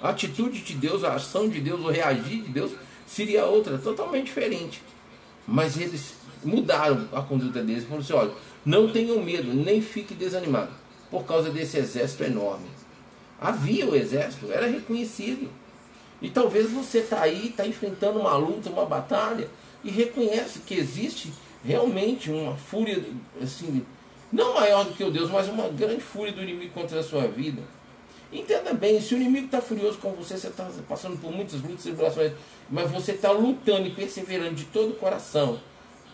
[0.00, 2.72] A atitude de Deus, a ação de Deus, o reagir de Deus
[3.06, 4.82] seria outra, totalmente diferente.
[5.46, 8.32] Mas eles mudaram a conduta deles e falaram assim: olha,
[8.64, 10.72] não tenham medo, nem fique desanimado,
[11.10, 12.66] por causa desse exército enorme.
[13.40, 15.50] Havia o exército, era reconhecido.
[16.22, 19.48] E talvez você está aí, está enfrentando uma luta, uma batalha,
[19.84, 21.32] e reconhece que existe
[21.64, 23.04] realmente uma fúria,
[23.40, 23.84] assim,
[24.32, 27.28] não maior do que o Deus, mas uma grande fúria do inimigo contra a sua
[27.28, 27.62] vida.
[28.32, 31.80] Entenda bem, se o inimigo está furioso com você, você está passando por muitas lutas
[31.80, 32.32] e tribulações,
[32.68, 35.60] mas você está lutando e perseverando de todo o coração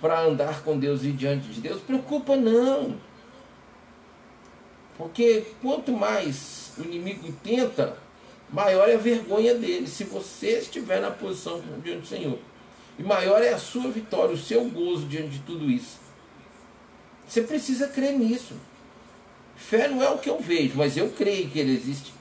[0.00, 2.96] para andar com Deus e diante de Deus, preocupa não.
[4.98, 7.96] Porque quanto mais o inimigo tenta,
[8.52, 12.38] maior é a vergonha dele, se você estiver na posição diante do Senhor.
[13.00, 15.98] E maior é a sua vitória, o seu gozo diante de tudo isso.
[17.26, 18.52] Você precisa crer nisso.
[19.56, 22.12] Fé não é o que eu vejo, mas eu creio que ele existe.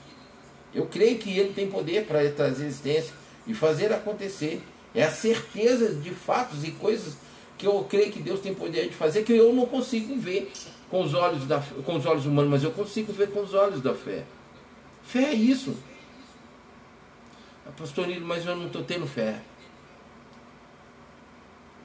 [0.74, 3.12] Eu creio que ele tem poder para trazer existência
[3.46, 4.62] e fazer acontecer.
[4.94, 7.18] É a certeza de fatos e coisas
[7.58, 10.50] que eu creio que Deus tem poder de fazer que eu não consigo ver
[10.88, 13.82] com os olhos, da, com os olhos humanos, mas eu consigo ver com os olhos
[13.82, 14.24] da fé.
[15.04, 15.76] Fé é isso.
[17.76, 19.42] Pastor Nilo, mas eu não estou tendo fé.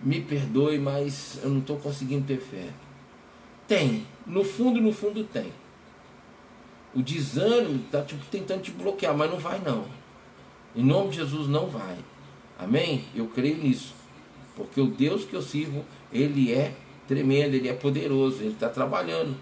[0.01, 2.69] Me perdoe, mas eu não estou conseguindo ter fé.
[3.67, 4.05] Tem.
[4.25, 5.51] No fundo, no fundo tem.
[6.93, 9.85] O desânimo está tipo, tentando te bloquear, mas não vai não.
[10.75, 11.97] Em nome de Jesus não vai.
[12.57, 13.05] Amém?
[13.13, 13.93] Eu creio nisso.
[14.55, 16.73] Porque o Deus que eu sirvo, ele é
[17.07, 19.35] tremendo, ele é poderoso, ele está trabalhando.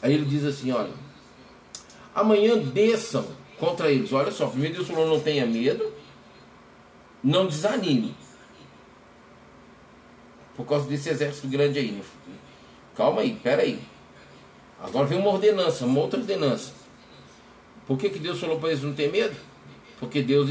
[0.00, 0.92] Aí ele diz assim: olha,
[2.14, 3.24] amanhã desçam
[3.58, 4.12] contra eles.
[4.12, 5.92] Olha só, primeiro Deus falou: não tenha medo,
[7.22, 8.14] não desanime.
[10.56, 12.02] Por causa desse exército grande aí.
[12.96, 13.80] Calma aí, pera aí.
[14.82, 16.72] Agora vem uma ordenança, uma outra ordenança.
[17.86, 19.36] Por que, que Deus falou para eles não ter medo?
[19.98, 20.48] Porque Deus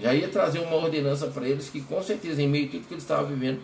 [0.00, 2.94] já ia trazer uma ordenança para eles que com certeza, em meio a tudo que
[2.94, 3.60] eles estavam vivendo,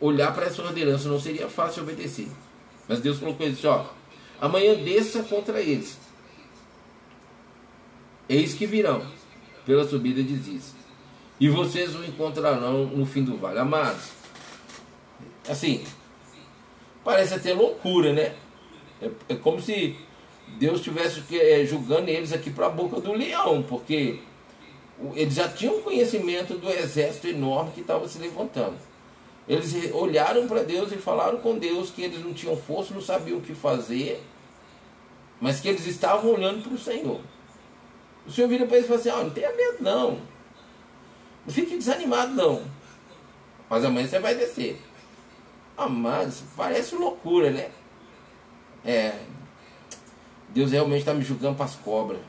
[0.00, 2.28] olhar para essa ordenança não seria fácil obedecer.
[2.88, 3.92] Mas Deus falou com eles, ó,
[4.40, 5.98] amanhã desça contra eles.
[8.28, 9.04] Eis que virão
[9.66, 10.74] pela subida de Ziz.
[11.38, 13.58] E vocês o encontrarão no fim do vale.
[13.58, 14.10] Amados,
[15.48, 15.84] assim,
[17.04, 18.34] parece até loucura, né?
[19.00, 19.96] É, é como se
[20.58, 24.20] Deus estivesse é, julgando eles aqui para a boca do leão, porque
[25.14, 28.76] eles já tinham conhecimento do exército enorme que estava se levantando.
[29.48, 33.38] Eles olharam para Deus e falaram com Deus que eles não tinham força, não sabiam
[33.38, 34.22] o que fazer,
[35.40, 37.20] mas que eles estavam olhando para o Senhor.
[38.26, 40.20] O Senhor vira para eles e fala assim: oh, não tenha medo, não.
[41.46, 42.62] Não fique desanimado, não.
[43.68, 44.78] Mas amanhã você vai descer.
[45.82, 47.70] Ah, mas parece loucura, né?
[48.84, 49.14] É.
[50.50, 52.20] Deus realmente está me julgando para as cobras.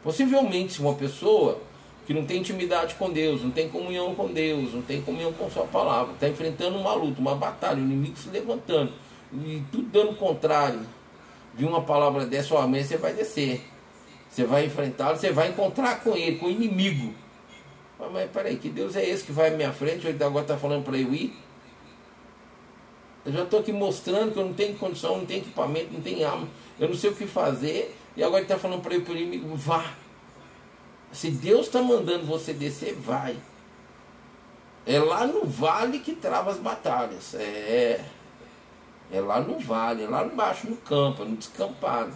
[0.00, 1.60] Possivelmente, uma pessoa
[2.06, 5.50] que não tem intimidade com Deus, não tem comunhão com Deus, não tem comunhão com
[5.50, 8.92] Sua palavra, está enfrentando uma luta, uma batalha, o inimigo se levantando,
[9.32, 10.86] e tudo dando contrário,
[11.56, 13.68] de uma palavra dessa, amanhã você vai descer.
[14.30, 17.12] Você vai enfrentá-lo, você vai encontrar com ele, com o inimigo.
[17.98, 20.06] Mas, mas peraí, que Deus é esse que vai à minha frente?
[20.06, 21.49] Ele agora está falando para eu ir?
[23.24, 26.26] Eu já estou aqui mostrando que eu não tenho condição, não tenho equipamento, não tenho
[26.26, 27.96] arma, eu não sei o que fazer.
[28.16, 29.94] E agora ele está falando para eu para o inimigo, vá.
[31.12, 33.36] Se Deus está mandando você descer, vai.
[34.86, 37.34] É lá no vale que trava as batalhas.
[37.34, 38.04] É,
[39.12, 42.12] é lá no vale, é lá embaixo no campo, no descampado.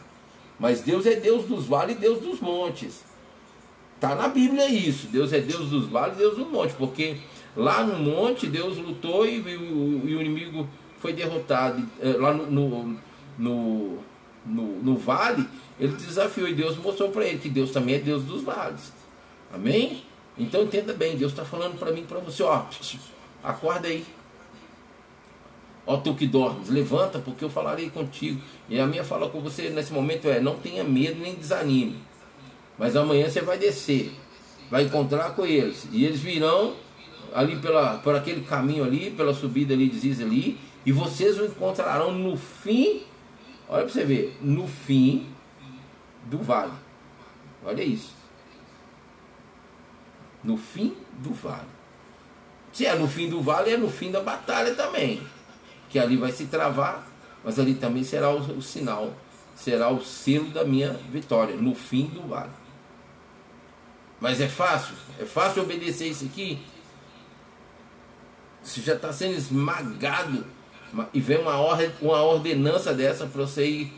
[0.59, 3.05] Mas Deus é Deus dos vales e Deus dos montes.
[3.95, 5.09] Está na Bíblia isso.
[5.09, 6.77] Deus é Deus dos vales e Deus dos montes.
[6.77, 7.19] Porque
[7.57, 10.69] lá no monte Deus lutou e, e, e o inimigo
[11.05, 11.87] foi derrotado.
[12.01, 12.97] É, lá no, no,
[13.39, 13.99] no,
[14.47, 15.47] no, no vale,
[15.79, 18.91] ele desafiou e Deus mostrou para ele que Deus também é Deus dos vales.
[19.53, 20.03] Amém?
[20.39, 22.65] Então entenda bem, Deus está falando para mim para você, ó,
[23.43, 24.03] acorda aí.
[25.87, 28.41] Ó tu que dormes, levanta porque eu falarei contigo.
[28.67, 31.99] E a minha fala com você nesse momento é, não tenha medo nem desanime.
[32.79, 34.11] Mas amanhã você vai descer,
[34.71, 35.87] vai encontrar com eles.
[35.93, 36.73] E eles virão
[37.35, 41.45] ali pela, por aquele caminho ali, pela subida ali de Ziz ali, e vocês o
[41.45, 43.03] encontrarão no fim,
[43.69, 45.27] olha para você ver, no fim
[46.25, 46.73] do vale.
[47.65, 48.15] Olha isso.
[50.43, 51.69] No fim do vale.
[52.73, 55.23] Se é no fim do vale, é no fim da batalha também
[55.95, 57.07] que ali vai se travar,
[57.45, 59.15] mas ali também será o, o sinal,
[59.55, 62.51] será o selo da minha vitória no fim do vale.
[64.21, 64.97] Mas é fácil?
[65.21, 66.61] É fácil obedecer isso aqui?
[68.61, 70.45] Você já está sendo esmagado
[71.13, 73.93] e vem uma, ordem, uma ordenança dessa para você ir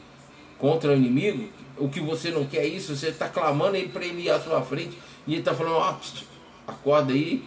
[0.59, 4.05] contra o inimigo, o que você não quer é isso, você está clamando ele para
[4.05, 7.45] ele ir à sua frente, e ele está falando, ó, oh, acorda aí,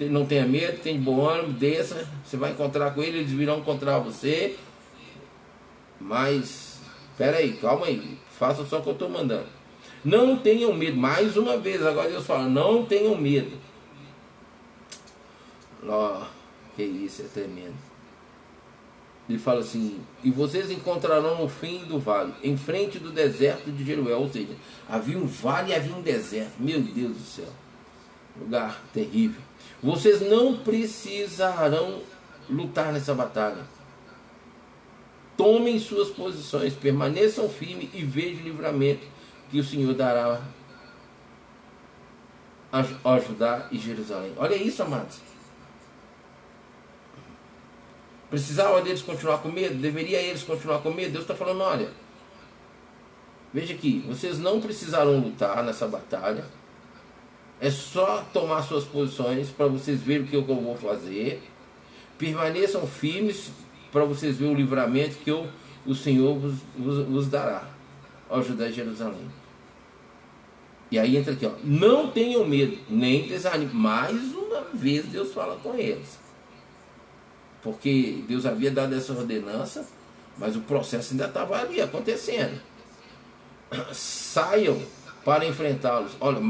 [0.00, 3.98] não tenha medo, tem bom ânimo, desça, você vai encontrar com ele, eles virão encontrar
[3.98, 4.56] você,
[6.00, 6.80] mas,
[7.12, 9.46] espera aí, calma aí, faça só o que eu estou mandando.
[10.04, 13.58] Não tenham medo, mais uma vez, agora Deus fala, não tenham medo.
[15.86, 16.26] Ó, oh,
[16.76, 17.85] que isso, é tremendo.
[19.28, 23.84] Ele fala assim: E vocês encontrarão no fim do vale, em frente do deserto de
[23.84, 24.20] Jeruel.
[24.20, 24.54] Ou seja,
[24.88, 26.54] havia um vale e havia um deserto.
[26.58, 27.48] Meu Deus do céu.
[28.40, 29.40] Lugar terrível.
[29.82, 32.00] Vocês não precisarão
[32.48, 33.64] lutar nessa batalha.
[35.36, 39.06] Tomem suas posições, permaneçam firmes e vejam o livramento
[39.50, 40.40] que o Senhor dará
[42.72, 44.32] a Judá e Jerusalém.
[44.36, 45.20] Olha isso, amados.
[48.30, 49.76] Precisava deles continuar com medo?
[49.76, 51.12] Deveria eles continuar com medo?
[51.12, 51.90] Deus está falando: olha,
[53.54, 56.44] veja aqui, vocês não precisarão lutar nessa batalha.
[57.60, 61.42] É só tomar suas posições para vocês verem o que eu vou fazer.
[62.18, 63.50] Permaneçam firmes
[63.92, 65.48] para vocês verem o livramento que eu,
[65.86, 67.66] o Senhor vos, vos, vos dará
[68.28, 69.30] ao Judá Jerusalém.
[70.90, 71.52] E aí entra aqui, ó.
[71.64, 73.74] Não tenham medo, nem desanimem.
[73.74, 76.25] Mais uma vez Deus fala com eles
[77.66, 79.84] porque Deus havia dado essa ordenança,
[80.38, 82.60] mas o processo ainda estava ali acontecendo.
[83.92, 84.80] Saiam
[85.24, 86.12] para enfrentá-los.
[86.20, 86.40] Olha,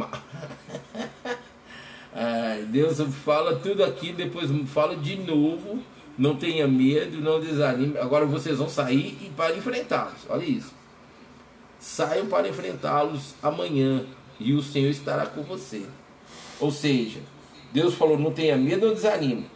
[2.69, 5.83] Deus fala tudo aqui, depois fala de novo.
[6.19, 7.97] Não tenha medo, não desanime.
[7.97, 10.27] Agora vocês vão sair e para enfrentá-los.
[10.29, 10.75] Olha isso.
[11.81, 14.05] Saiam para enfrentá-los amanhã
[14.39, 15.87] e o Senhor estará com você.
[16.61, 17.21] Ou seja,
[17.73, 19.56] Deus falou: não tenha medo, não desanime.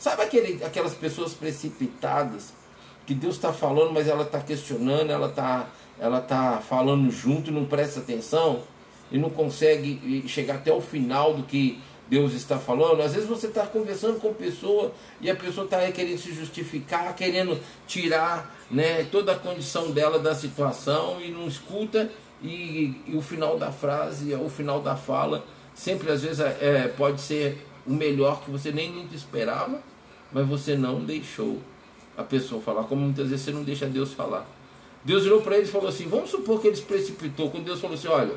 [0.00, 2.54] Sabe aquele, aquelas pessoas precipitadas
[3.06, 7.52] que Deus está falando, mas ela está questionando, ela está ela tá falando junto e
[7.52, 8.62] não presta atenção
[9.12, 13.02] e não consegue chegar até o final do que Deus está falando.
[13.02, 17.60] Às vezes você está conversando com pessoa e a pessoa está querendo se justificar, querendo
[17.86, 22.10] tirar né, toda a condição dela da situação e não escuta.
[22.42, 27.20] E, e o final da frase, o final da fala, sempre às vezes é, pode
[27.20, 29.89] ser o melhor que você nem nunca esperava
[30.32, 31.58] mas você não deixou
[32.16, 34.46] a pessoa falar, como muitas vezes você não deixa Deus falar.
[35.04, 37.94] Deus virou para eles e falou assim: vamos supor que eles precipitou, quando Deus falou
[37.94, 38.34] assim: olha,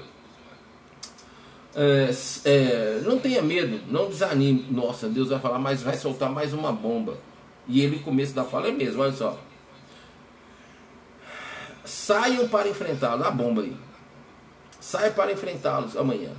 [1.75, 2.09] é,
[2.45, 4.67] é, não tenha medo, não desanime.
[4.69, 7.17] Nossa, Deus vai falar, mas vai soltar mais uma bomba.
[7.67, 9.39] E ele, começo da fala, é mesmo, olha só.
[11.83, 13.75] Saiam para enfrentá-los, a bomba aí.
[14.79, 16.31] Saiam para enfrentá-los amanhã.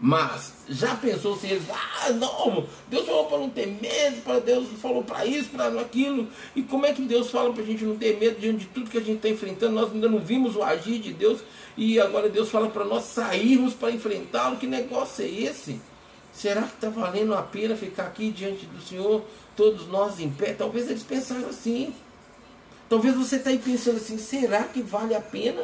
[0.00, 4.68] Mas já pensou se eles, ah, não, Deus falou para não ter medo, para Deus
[4.82, 6.28] falou para isso, para aquilo.
[6.54, 8.90] E como é que Deus fala para a gente não ter medo diante de tudo
[8.90, 9.74] que a gente está enfrentando?
[9.74, 11.40] Nós ainda não vimos o agir de Deus
[11.76, 14.56] e agora Deus fala para nós sairmos para enfrentá-lo.
[14.56, 15.80] Que negócio é esse?
[16.32, 19.22] Será que está valendo a pena ficar aqui diante do Senhor,
[19.56, 20.52] todos nós em pé?
[20.52, 21.94] Talvez eles pensaram assim.
[22.88, 25.62] Talvez você está aí pensando assim: será que vale a pena?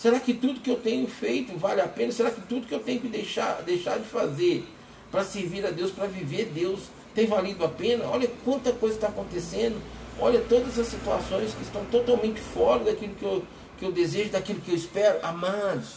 [0.00, 2.10] Será que tudo que eu tenho feito vale a pena?
[2.10, 4.64] Será que tudo que eu tenho que deixar, deixar de fazer
[5.10, 6.84] para servir a Deus, para viver Deus,
[7.14, 8.06] tem valido a pena?
[8.06, 9.78] Olha quanta coisa está acontecendo.
[10.18, 13.44] Olha todas as situações que estão totalmente fora daquilo que eu,
[13.78, 15.18] que eu desejo, daquilo que eu espero.
[15.22, 15.96] Amados,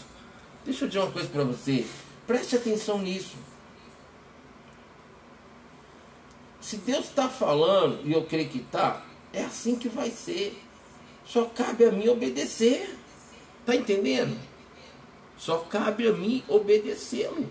[0.65, 1.85] deixa eu dizer uma coisa para você.
[2.27, 3.37] Preste atenção nisso.
[6.59, 10.61] Se Deus está falando, e eu creio que está, é assim que vai ser.
[11.25, 12.99] Só cabe a mim obedecer.
[13.63, 14.37] Está entendendo?
[15.37, 17.49] Só cabe a mim obedecê-lo.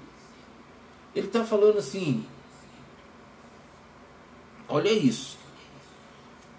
[1.16, 2.26] Ele está falando assim.
[4.68, 5.38] Olha isso.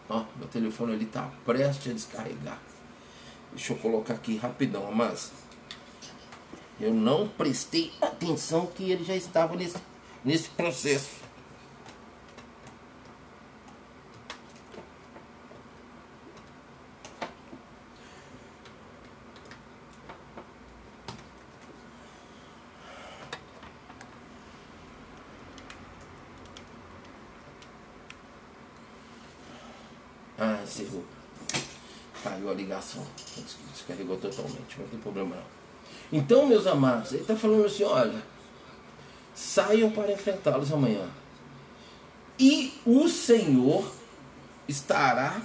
[0.09, 2.59] Ó, meu telefone ali está prestes a descarregar.
[3.51, 5.31] Deixa eu colocar aqui rapidão, mas
[6.79, 9.77] eu não prestei atenção que ele já estava nesse,
[10.25, 11.22] nesse processo.
[33.74, 36.19] Descarregou totalmente, não tem problema não.
[36.19, 38.21] Então, meus amados, ele está falando assim: olha,
[39.34, 41.10] saiam para enfrentá-los amanhã.
[42.38, 43.92] E o Senhor
[44.67, 45.42] estará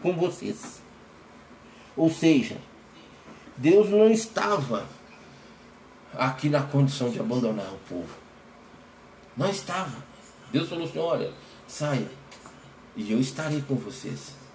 [0.00, 0.80] com vocês.
[1.96, 2.56] Ou seja,
[3.56, 4.86] Deus não estava
[6.14, 8.14] aqui na condição de abandonar o povo.
[9.36, 10.04] Não estava.
[10.52, 11.32] Deus falou assim: olha,
[11.66, 12.08] saia,
[12.94, 14.45] e eu estarei com vocês.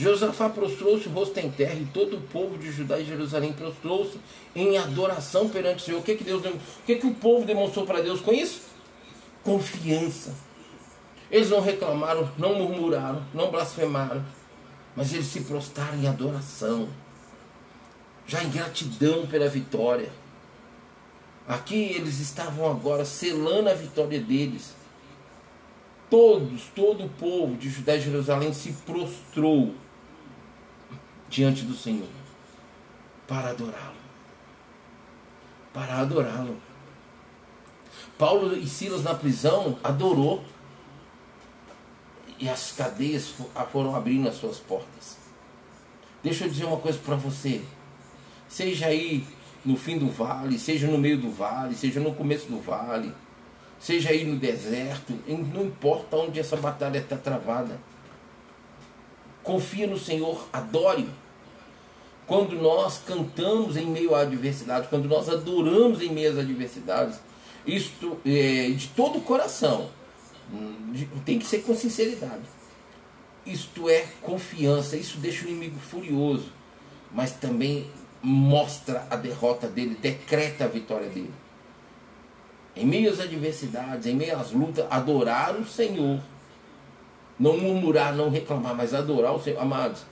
[0.00, 4.18] Josafá prostrou-se o rosto em terra e todo o povo de Judá e Jerusalém prostrou-se
[4.56, 6.00] em adoração perante o Senhor.
[6.00, 8.62] O que, que Deus o que, que o povo demonstrou para Deus com isso?
[9.44, 10.34] Confiança.
[11.30, 14.24] Eles não reclamaram, não murmuraram, não blasfemaram,
[14.96, 16.88] mas eles se prostraram em adoração,
[18.26, 20.10] já em gratidão pela vitória.
[21.46, 24.74] Aqui eles estavam agora selando a vitória deles.
[26.08, 29.74] Todos, todo o povo de Judá e Jerusalém se prostrou
[31.30, 32.08] diante do Senhor
[33.26, 34.00] para adorá-lo.
[35.72, 36.56] Para adorá-lo.
[38.18, 40.44] Paulo e Silas na prisão adorou
[42.38, 43.32] e as cadeias
[43.70, 45.16] foram abrindo as suas portas.
[46.22, 47.62] Deixa eu dizer uma coisa para você.
[48.48, 49.24] Seja aí
[49.64, 53.14] no fim do vale, seja no meio do vale, seja no começo do vale,
[53.78, 57.78] seja aí no deserto, não importa onde essa batalha está travada.
[59.42, 61.08] Confia no Senhor, adore.
[62.26, 67.18] Quando nós cantamos em meio à adversidade, quando nós adoramos em meio às adversidades,
[67.66, 69.90] isto é, de todo o coração,
[71.24, 72.42] tem que ser com sinceridade.
[73.44, 76.52] Isto é confiança, isso deixa o inimigo furioso,
[77.12, 77.90] mas também
[78.22, 81.32] mostra a derrota dele, decreta a vitória dele.
[82.76, 86.20] Em meio às adversidades, em meio às lutas, adorar o Senhor.
[87.40, 89.60] Não murmurar, não reclamar, mas adorar o Senhor.
[89.60, 90.02] Amados,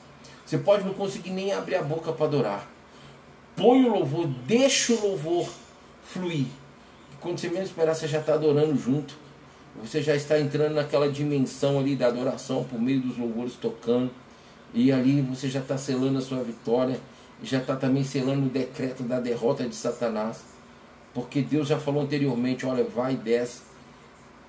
[0.44, 2.70] você pode não conseguir nem abrir a boca para adorar.
[3.54, 5.48] Põe o louvor, deixa o louvor
[6.02, 6.46] fluir.
[7.20, 9.14] Quando você menos esperar, você já está adorando junto.
[9.82, 14.10] Você já está entrando naquela dimensão ali da adoração por meio dos louvores tocando.
[14.72, 16.98] E ali você já está selando a sua vitória
[17.42, 20.42] já está também selando o decreto da derrota de Satanás.
[21.14, 23.62] Porque Deus já falou anteriormente: olha, vai e desce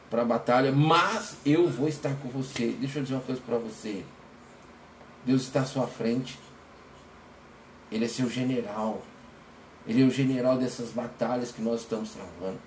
[0.09, 2.75] para a batalha, mas eu vou estar com você.
[2.79, 4.03] Deixa eu dizer uma coisa para você:
[5.25, 6.39] Deus está à sua frente,
[7.91, 9.01] Ele é seu general,
[9.87, 12.59] Ele é o general dessas batalhas que nós estamos travando,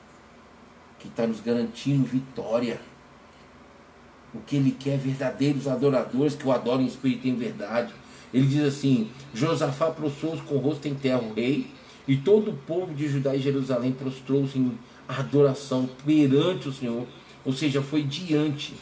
[0.98, 2.80] que está nos garantindo vitória.
[4.34, 7.92] O que Ele quer, verdadeiros adoradores que o adoram em espírito e em verdade.
[8.32, 11.70] Ele diz assim: Josafá prostrou-se com o rosto em terra, o rei,
[12.06, 17.06] e todo o povo de Judá e Jerusalém prostrou-se em adoração perante o Senhor,
[17.44, 18.74] ou seja, foi diante.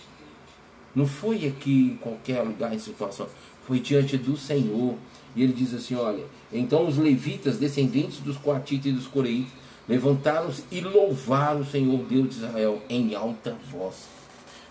[0.95, 3.29] Não foi aqui em qualquer lugar em situação,
[3.67, 4.97] foi diante do Senhor.
[5.37, 9.53] E ele diz assim: Olha, então os levitas, descendentes dos coatitas e dos coreitas,
[9.89, 14.09] levantaram-se e louvaram o Senhor Deus de Israel em alta voz.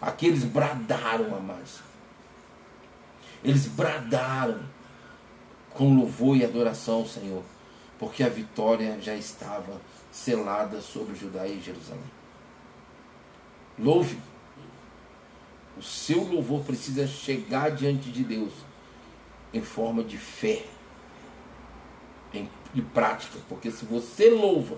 [0.01, 1.79] Aqueles bradaram, amados.
[3.43, 4.59] Eles bradaram
[5.71, 7.43] com louvor e adoração ao Senhor,
[7.97, 9.79] porque a vitória já estava
[10.11, 12.18] selada sobre Judá e Jerusalém.
[13.79, 14.17] Louve.
[15.77, 18.51] O seu louvor precisa chegar diante de Deus
[19.53, 20.65] em forma de fé,
[22.33, 24.77] em, de prática, porque se você louva,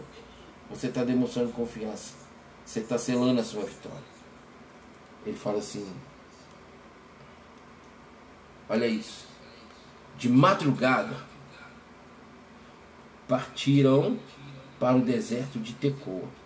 [0.69, 2.13] você está demonstrando confiança,
[2.63, 4.11] você está selando a sua vitória.
[5.25, 5.91] Ele fala assim:
[8.69, 9.27] Olha isso.
[10.17, 11.17] De madrugada
[13.27, 14.19] partiram
[14.79, 16.40] para o deserto de Tecoa.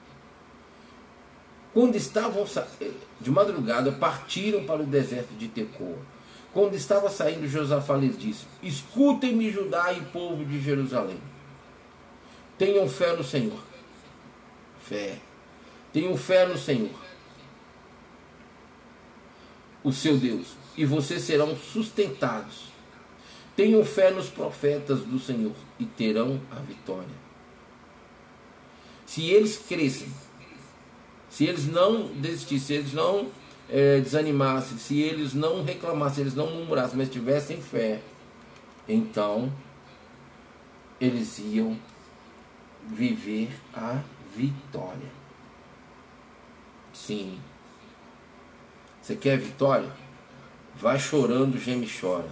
[1.76, 2.46] Quando estavam
[3.20, 6.00] de madrugada partiram para o deserto de Tecoa.
[6.54, 11.20] Quando estava saindo, Josafá lhes disse: Escutem-me, Judá e povo de Jerusalém.
[12.58, 13.60] Tenham fé no Senhor.
[14.80, 15.20] Fé.
[15.92, 16.96] Tenham fé no Senhor,
[19.84, 20.48] o seu Deus
[20.78, 22.74] e vocês serão sustentados.
[23.56, 27.26] Tenham fé nos profetas do Senhor e terão a vitória.
[29.06, 30.10] Se eles crescem,
[31.36, 33.30] se eles não desistissem, se eles não
[33.70, 38.00] é, desanimassem, se eles não reclamassem, se eles não murmurassem, mas tivessem fé,
[38.88, 39.52] então
[40.98, 41.78] eles iam
[42.88, 44.00] viver a
[44.34, 45.12] vitória.
[46.94, 47.38] Sim.
[49.02, 49.92] Você quer vitória?
[50.80, 52.30] Vai chorando, geme e chora,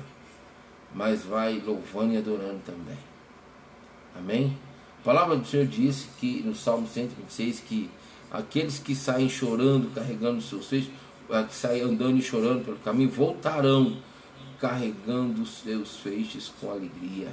[0.95, 2.97] mas vai louvando e adorando também.
[4.15, 4.57] Amém?
[5.01, 7.91] A palavra do Senhor disse que no Salmo 126 que
[8.33, 10.91] aqueles que saem chorando, carregando os seus feixes,
[11.29, 14.01] eh, que saem andando e chorando pelo caminho, voltarão
[14.59, 17.31] carregando os seus feixes com alegria.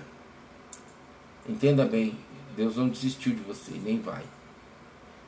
[1.48, 2.16] Entenda bem,
[2.54, 4.22] Deus não desistiu de você, nem vai.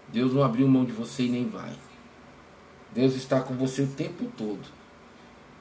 [0.09, 1.73] Deus não abriu mão de você e nem vai.
[2.95, 4.61] Deus está com você o tempo todo.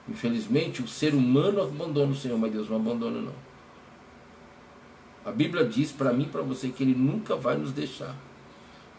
[0.10, 3.52] Infelizmente, o ser humano abandona o Senhor, mas Deus não abandona, não.
[5.24, 8.16] A Bíblia diz para mim e para você que Ele nunca vai nos deixar.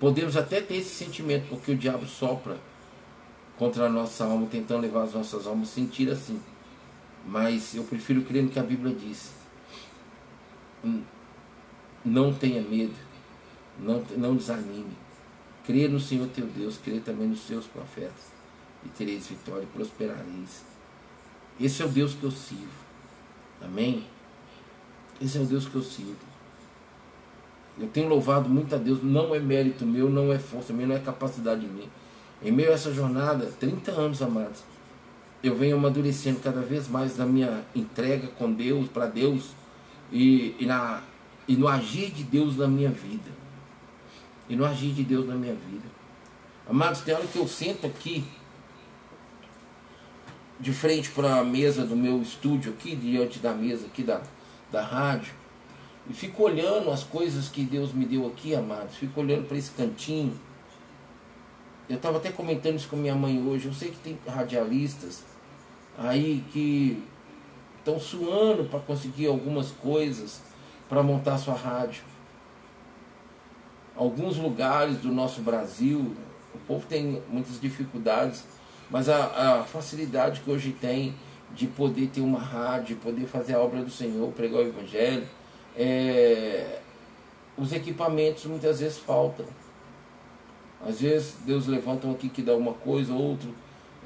[0.03, 2.59] Podemos até ter esse sentimento, porque o diabo sopra
[3.57, 6.42] contra a nossa alma, tentando levar as nossas almas a sentir assim.
[7.24, 9.30] Mas eu prefiro crer no que a Bíblia diz.
[10.84, 11.03] Hum,
[12.05, 12.96] não tenha medo,
[13.78, 14.96] não, não desanime.
[15.64, 18.32] Crê no Senhor teu Deus, crê também nos seus profetas,
[18.84, 20.64] e tereis vitória e prosperareis.
[21.61, 22.82] Esse é o Deus que eu sirvo.
[23.62, 24.05] Amém?
[25.20, 26.32] Esse é o Deus que eu sirvo.
[27.79, 30.97] Eu tenho louvado muito a Deus, não é mérito meu, não é força minha, não
[30.97, 31.89] é capacidade minha.
[32.43, 34.62] Em meio a essa jornada, 30 anos, amados,
[35.43, 39.51] eu venho amadurecendo cada vez mais na minha entrega com Deus, para Deus,
[40.11, 41.03] e, e, na,
[41.49, 43.31] e no agir de Deus na minha vida.
[44.49, 45.87] E no agir de Deus na minha vida.
[46.68, 48.25] Amados, tem hora que eu sento aqui,
[50.61, 54.20] de frente para a mesa do meu estúdio aqui, diante da mesa aqui da,
[54.70, 55.33] da rádio,
[56.09, 58.96] e fico olhando as coisas que Deus me deu aqui, amados.
[58.96, 60.38] Fico olhando para esse cantinho.
[61.88, 63.66] Eu estava até comentando isso com minha mãe hoje.
[63.66, 65.22] Eu sei que tem radialistas
[65.96, 67.03] aí que
[67.78, 70.40] estão suando para conseguir algumas coisas
[70.88, 72.03] para montar sua rádio.
[73.94, 76.14] Alguns lugares do nosso Brasil,
[76.55, 78.44] o povo tem muitas dificuldades,
[78.90, 81.14] mas a, a facilidade que hoje tem
[81.55, 85.26] de poder ter uma rádio, poder fazer a obra do Senhor, pregar o Evangelho,
[85.77, 86.79] é,
[87.57, 89.47] os equipamentos muitas vezes faltam.
[90.87, 93.55] Às vezes Deus levanta um aqui que dá uma coisa, outro,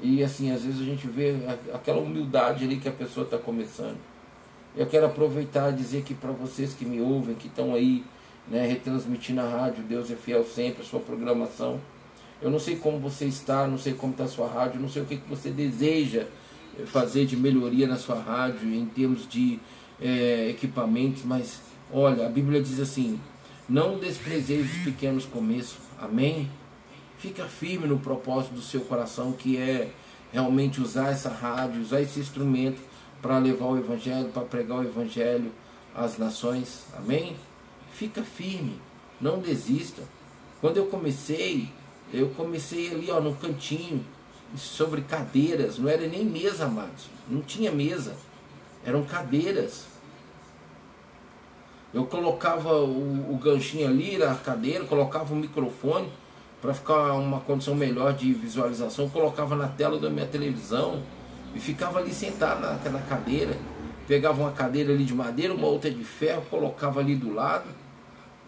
[0.01, 1.35] e assim, às vezes a gente vê
[1.73, 3.97] aquela humildade ali que a pessoa está começando.
[4.75, 8.05] Eu quero aproveitar e dizer que para vocês que me ouvem, que estão aí
[8.47, 11.81] né, retransmitindo a rádio, Deus é fiel sempre, a sua programação.
[12.39, 15.01] Eu não sei como você está, não sei como está a sua rádio, não sei
[15.01, 16.27] o que, que você deseja
[16.85, 19.59] fazer de melhoria na sua rádio em termos de
[20.01, 23.19] é, equipamentos, mas olha, a Bíblia diz assim:
[23.67, 26.49] não desprezeis os pequenos começos, amém?
[27.17, 29.91] Fica firme no propósito do seu coração, que é
[30.31, 32.79] realmente usar essa rádio, usar esse instrumento
[33.21, 35.51] para levar o Evangelho, para pregar o Evangelho
[35.95, 37.35] às nações, amém?
[37.91, 38.79] Fica firme,
[39.19, 40.03] não desista.
[40.61, 41.69] Quando eu comecei,
[42.13, 44.05] eu comecei ali ó, no cantinho,
[44.55, 48.15] sobre cadeiras, não era nem mesa, amados, não tinha mesa
[48.87, 49.85] eram cadeiras.
[51.93, 56.09] Eu colocava o, o ganchinho ali na cadeira, colocava o microfone
[56.61, 61.03] para ficar uma condição melhor de visualização, eu colocava na tela da minha televisão
[61.53, 63.57] e ficava ali sentado na, na cadeira.
[64.07, 67.65] Pegava uma cadeira ali de madeira, uma outra de ferro, colocava ali do lado.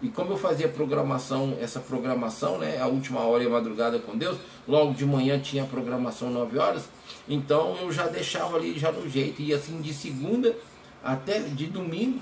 [0.01, 4.37] E como eu fazia programação, essa programação, né, a última hora e madrugada com Deus,
[4.65, 6.87] logo de manhã tinha a programação 9 horas,
[7.29, 9.41] então eu já deixava ali já no jeito.
[9.41, 10.57] E assim de segunda
[11.03, 12.19] até de domingo,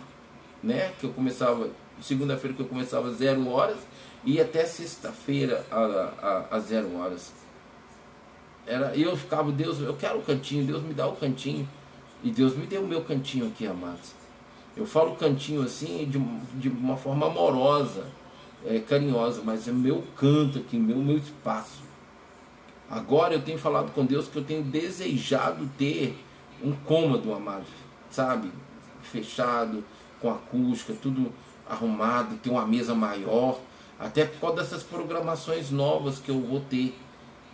[0.61, 0.91] né?
[0.99, 1.69] Que eu começava,
[2.01, 3.77] segunda-feira que eu começava zero horas,
[4.25, 5.65] e até sexta-feira
[6.51, 7.31] às zero horas.
[8.65, 11.67] Era, eu ficava, Deus, eu quero o cantinho, Deus me dá o cantinho.
[12.23, 14.11] E Deus me deu o meu cantinho aqui, amados.
[14.75, 16.19] Eu falo cantinho assim de,
[16.59, 18.05] de uma forma amorosa,
[18.65, 21.86] é, carinhosa, mas é meu canto aqui, meu, meu espaço.
[22.89, 26.17] Agora eu tenho falado com Deus que eu tenho desejado ter
[26.63, 27.65] um cômodo, amado,
[28.09, 28.51] sabe?
[29.01, 29.83] Fechado,
[30.21, 31.31] com acústica, tudo
[31.69, 33.59] arrumado, ter uma mesa maior,
[33.99, 36.97] até por causa dessas programações novas que eu vou ter,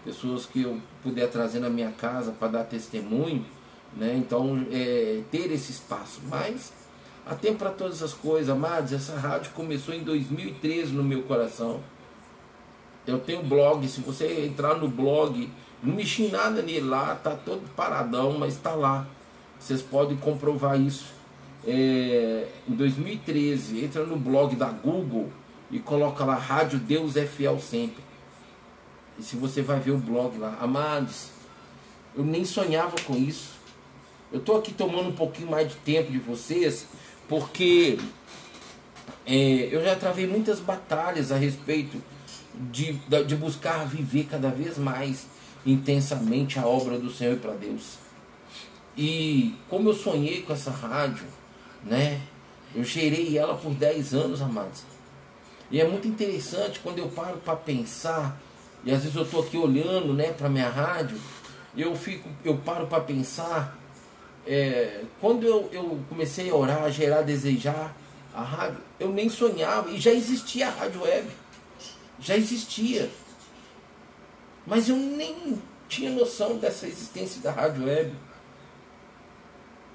[0.05, 3.45] pessoas que eu puder trazer na minha casa para dar testemunho,
[3.95, 4.15] né?
[4.15, 6.21] Então, é, ter esse espaço.
[6.29, 6.73] Mas
[7.25, 8.91] há tempo para todas as coisas, amados.
[8.91, 11.79] Essa rádio começou em 2013 no meu coração.
[13.05, 15.49] Eu tenho blog, se você entrar no blog,
[15.81, 19.05] não mexi nada nele lá, tá todo paradão, mas está lá.
[19.59, 21.11] Vocês podem comprovar isso.
[21.65, 25.29] É, em 2013, entra no blog da Google
[25.69, 28.03] e coloca lá Rádio Deus é Fiel Sempre.
[29.19, 31.29] E se você vai ver o blog lá, amados,
[32.15, 33.51] eu nem sonhava com isso.
[34.31, 36.87] Eu estou aqui tomando um pouquinho mais de tempo de vocês,
[37.27, 37.99] porque
[39.25, 42.01] é, eu já travei muitas batalhas a respeito
[42.71, 42.93] de,
[43.25, 45.25] de buscar viver cada vez mais
[45.65, 47.97] intensamente a obra do Senhor para Deus.
[48.97, 51.25] E como eu sonhei com essa rádio,
[51.83, 52.21] né?
[52.75, 54.83] Eu gerei ela por 10 anos, amados.
[55.71, 58.39] E é muito interessante quando eu paro para pensar,
[58.83, 61.17] e às vezes eu estou aqui olhando né, para minha rádio,
[61.75, 63.77] eu fico, eu paro para pensar,
[64.45, 67.95] é, quando eu, eu comecei a orar, a gerar, a desejar
[68.33, 71.27] a rádio, eu nem sonhava, e já existia a rádio web
[72.23, 73.09] já existia.
[74.65, 78.13] Mas eu nem tinha noção dessa existência da rádio web.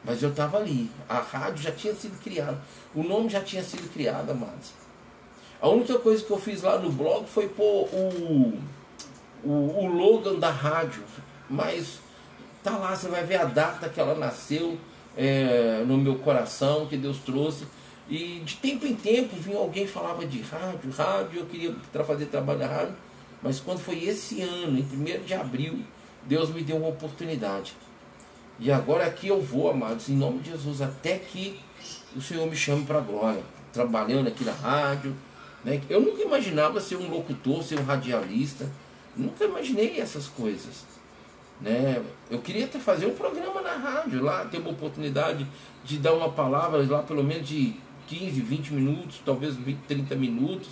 [0.04, 0.90] Mas eu estava ali.
[1.08, 2.60] A rádio já tinha sido criada.
[2.94, 4.72] O nome já tinha sido criado, amados.
[5.60, 8.52] A única coisa que eu fiz lá no blog foi pôr o,
[9.42, 11.02] o, o Logan da rádio,
[11.50, 11.98] mas
[12.62, 14.78] tá lá, você vai ver a data que ela nasceu
[15.16, 17.66] é, no meu coração, que Deus trouxe.
[18.08, 21.74] E de tempo em tempo vinha alguém falava de rádio, rádio, eu queria
[22.06, 22.94] fazer trabalho na rádio,
[23.42, 25.80] mas quando foi esse ano, em 1 de abril,
[26.24, 27.74] Deus me deu uma oportunidade.
[28.58, 31.60] E agora aqui eu vou, amados, em nome de Jesus, até que
[32.16, 33.42] o Senhor me chame para a glória,
[33.72, 35.14] trabalhando aqui na rádio.
[35.64, 35.80] Né?
[35.88, 38.68] Eu nunca imaginava ser um locutor, ser um radialista.
[39.16, 40.84] Nunca imaginei essas coisas.
[41.60, 42.02] Né?
[42.30, 45.46] Eu queria até fazer um programa na rádio, lá ter uma oportunidade
[45.84, 47.74] de dar uma palavra lá pelo menos de
[48.08, 50.68] 15, 20 minutos, talvez 20, 30 minutos,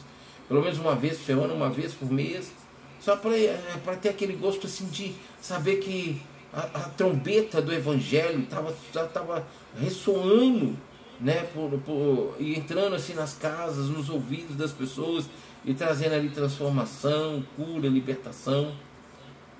[0.48, 2.52] pelo menos uma vez por semana, uma vez por mês,
[3.00, 3.58] só para é,
[4.00, 6.20] ter aquele gosto assim de saber que
[6.52, 9.46] a, a trombeta do evangelho estava já estava
[9.78, 10.76] ressoando
[11.20, 15.26] né, por, por, e entrando assim nas casas, nos ouvidos das pessoas
[15.64, 18.74] e trazendo ali transformação, cura, libertação.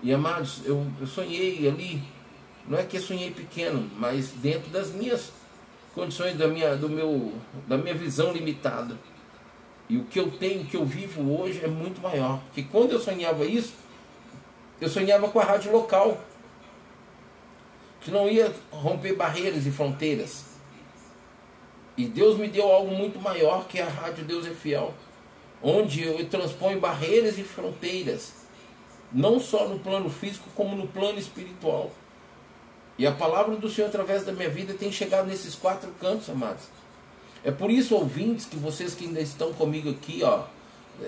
[0.03, 2.03] E amados, eu, eu sonhei ali,
[2.69, 5.33] não é que eu sonhei pequeno, mas dentro das minhas
[5.97, 7.33] condições, da minha, do meu,
[7.67, 8.99] da minha visão limitada.
[9.89, 12.39] E o que eu tenho, o que eu vivo hoje é muito maior.
[12.45, 13.73] Porque quando eu sonhava isso,
[14.79, 16.21] eu sonhava com a rádio local,
[18.03, 20.45] que não ia romper barreiras e fronteiras.
[21.97, 24.93] E Deus me deu algo muito maior que a Rádio Deus é Fiel,
[25.63, 28.35] onde eu transponho barreiras e fronteiras,
[29.11, 31.91] não só no plano físico, como no plano espiritual.
[32.99, 36.65] E a palavra do Senhor através da minha vida tem chegado nesses quatro cantos, amados.
[37.45, 40.45] É por isso, ouvintes, que vocês que ainda estão comigo aqui, ó,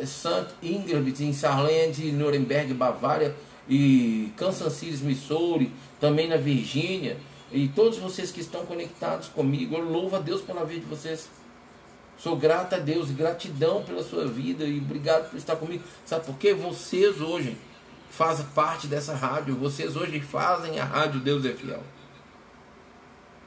[0.00, 0.46] é St.
[0.62, 3.34] Ingrid, em Saarland, Nuremberg, Bavária,
[3.68, 7.18] e Kansas City, Missouri, também na Virgínia,
[7.52, 11.28] e todos vocês que estão conectados comigo, eu louvo a Deus pela vida de vocês.
[12.18, 15.84] Sou grato a Deus, gratidão pela sua vida e obrigado por estar comigo.
[16.04, 16.52] Sabe por quê?
[16.52, 17.56] Vocês hoje
[18.10, 21.82] fazem parte dessa rádio, vocês hoje fazem a rádio Deus é Fiel.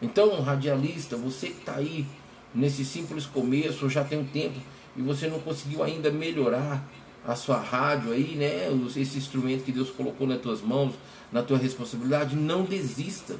[0.01, 2.05] Então, radialista, você que está aí
[2.53, 4.59] nesse simples começo, já tem um tempo
[4.95, 6.83] e você não conseguiu ainda melhorar
[7.25, 8.67] a sua rádio aí, né?
[8.95, 10.95] Esse instrumento que Deus colocou nas tuas mãos,
[11.31, 13.35] na tua responsabilidade, não desista.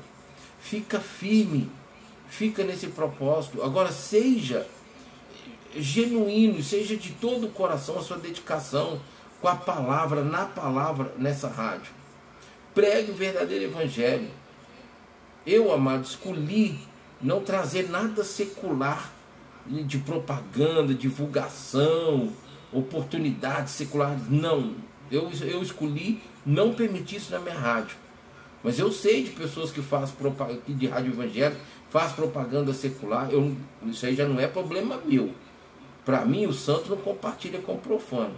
[0.60, 1.70] Fica firme,
[2.28, 3.64] fica nesse propósito.
[3.64, 4.68] Agora seja
[5.76, 9.00] genuíno, seja de todo o coração a sua dedicação
[9.42, 11.92] com a palavra, na palavra, nessa rádio.
[12.74, 14.30] Pregue o verdadeiro evangelho.
[15.46, 16.80] Eu, amado, escolhi
[17.20, 19.12] não trazer nada secular
[19.66, 22.32] de propaganda, divulgação,
[22.72, 24.30] oportunidades seculares.
[24.30, 24.76] Não.
[25.12, 27.98] Eu, eu escolhi não permitir isso na minha rádio.
[28.64, 33.30] Mas eu sei de pessoas que fazem propaganda de rádio evangélica, faz propaganda secular.
[33.32, 35.34] Eu, isso aí já não é problema meu.
[36.06, 38.36] Para mim, o santo não compartilha com o profano.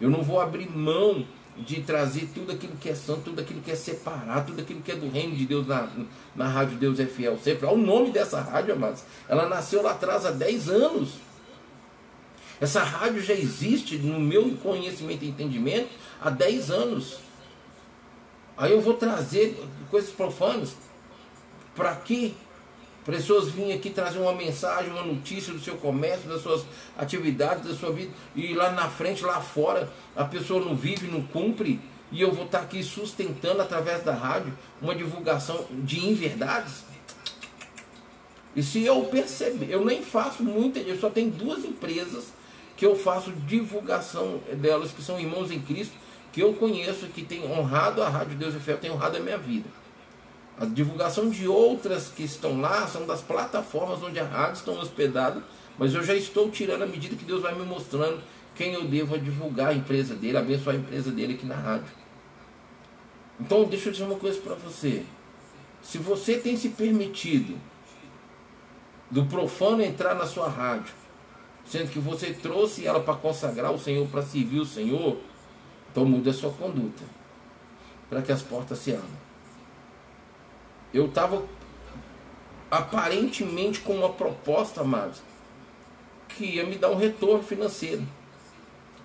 [0.00, 1.26] Eu não vou abrir mão
[1.56, 4.90] de trazer tudo aquilo que é santo, tudo aquilo que é separado, tudo aquilo que
[4.90, 5.88] é do reino de Deus na,
[6.34, 7.66] na Rádio Deus é Fiel sempre.
[7.66, 9.04] Olha o nome dessa rádio, amados.
[9.28, 11.10] Ela nasceu lá atrás há 10 anos.
[12.60, 15.90] Essa rádio já existe, no meu conhecimento e entendimento,
[16.20, 17.18] há 10 anos.
[18.56, 20.74] Aí eu vou trazer coisas profanas.
[21.74, 22.32] Para quê?
[23.04, 26.64] Pessoas virem aqui trazer uma mensagem, uma notícia do seu comércio, das suas
[26.96, 31.22] atividades, da sua vida, e lá na frente, lá fora, a pessoa não vive, não
[31.22, 31.78] cumpre,
[32.10, 36.84] e eu vou estar aqui sustentando através da rádio uma divulgação de inverdades.
[38.56, 42.32] E se eu perceber, eu nem faço muita, eu só tenho duas empresas
[42.76, 45.94] que eu faço divulgação delas, que são irmãos em Cristo,
[46.32, 49.38] que eu conheço, que tem honrado a Rádio Deus e Fé, tem honrado a minha
[49.38, 49.68] vida.
[50.58, 55.42] A divulgação de outras que estão lá são das plataformas onde a rádio estão hospedadas,
[55.76, 58.22] mas eu já estou tirando à medida que Deus vai me mostrando
[58.54, 61.92] quem eu devo divulgar a empresa dele, abençoar a empresa dele aqui na rádio.
[63.40, 65.04] Então, deixa eu dizer uma coisa para você.
[65.82, 67.58] Se você tem se permitido
[69.10, 70.94] do profano entrar na sua rádio,
[71.66, 75.18] sendo que você trouxe ela para consagrar o Senhor, para servir o Senhor,
[75.90, 77.02] então mude a sua conduta
[78.08, 79.23] para que as portas se abram.
[80.94, 81.44] Eu estava
[82.70, 85.20] aparentemente com uma proposta, amados,
[86.28, 88.06] que ia me dar um retorno financeiro.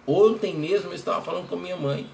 [0.06, 2.08] Ontem mesmo eu estava falando com a minha mãe.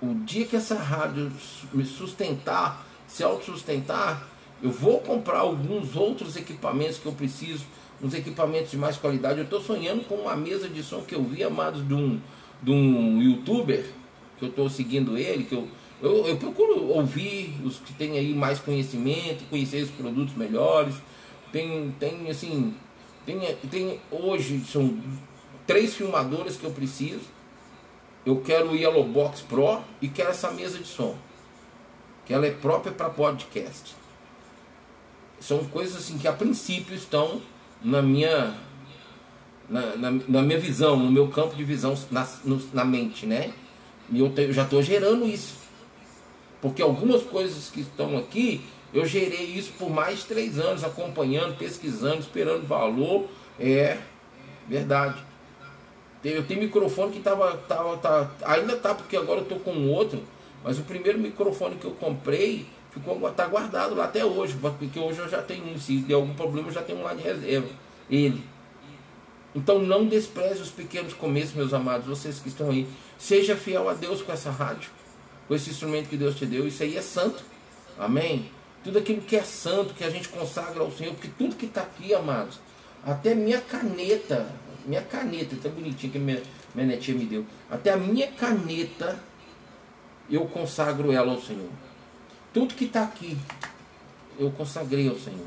[0.00, 1.32] O dia que essa rádio
[1.72, 4.26] me sustentar, se autossustentar,
[4.62, 7.66] eu vou comprar alguns outros equipamentos que eu preciso
[8.00, 9.38] uns equipamentos de mais qualidade.
[9.38, 12.20] Eu estou sonhando com uma mesa de som que eu vi, amados, de um,
[12.62, 13.84] de um youtuber,
[14.38, 15.68] que eu estou seguindo ele, que eu,
[16.00, 20.94] eu, eu, procuro ouvir os que têm aí mais conhecimento, conhecer os produtos melhores.
[21.52, 22.74] Tem, tem assim,
[23.26, 23.40] tem,
[23.70, 24.98] tem hoje são
[25.66, 27.26] três filmadores que eu preciso.
[28.24, 31.16] eu quero o Yellow Box Pro e quero essa mesa de som.
[32.24, 33.96] Que ela é própria para podcast.
[35.40, 37.40] São coisas assim que a princípio estão
[37.82, 38.54] na minha
[39.68, 43.52] na, na, na minha visão, no meu campo de visão na, no, na mente, né?
[44.10, 45.57] E eu, te, eu já estou gerando isso.
[46.60, 51.56] Porque algumas coisas que estão aqui, eu gerei isso por mais de três anos, acompanhando,
[51.56, 53.26] pesquisando, esperando valor.
[53.58, 53.98] É
[54.68, 55.22] verdade.
[56.24, 60.20] Eu tenho microfone que tava, tava, tá, ainda tá, porque agora eu tô com outro,
[60.64, 65.20] mas o primeiro microfone que eu comprei ficou tá guardado lá até hoje, porque hoje
[65.20, 67.68] eu já tenho um, se der algum problema eu já tenho um lá de reserva,
[68.10, 68.42] ele.
[69.54, 72.86] Então não despreze os pequenos começos, meus amados, vocês que estão aí.
[73.16, 74.90] Seja fiel a Deus com essa rádio,
[75.48, 77.42] com esse instrumento que Deus te deu, isso aí é santo.
[77.98, 78.50] Amém?
[78.84, 81.80] Tudo aquilo que é santo, que a gente consagra ao Senhor, porque tudo que está
[81.80, 82.60] aqui, amados,
[83.04, 84.54] até minha caneta,
[84.86, 86.42] minha caneta, tá bonitinha que minha,
[86.74, 87.44] minha netinha me deu.
[87.70, 89.18] Até a minha caneta
[90.30, 91.70] eu consagro ela ao Senhor.
[92.52, 93.36] Tudo que está aqui
[94.38, 95.46] eu consagrei ao Senhor.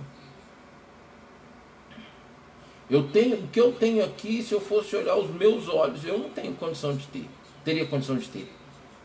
[2.89, 6.17] Eu tenho, o que eu tenho aqui, se eu fosse olhar os meus olhos, eu
[6.19, 7.25] não tenho condição de ter.
[7.63, 8.51] Teria condição de ter.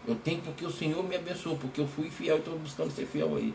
[0.06, 3.06] Eu tenho porque o Senhor me abençoou, porque eu fui fiel e estou buscando ser
[3.06, 3.52] fiel aí.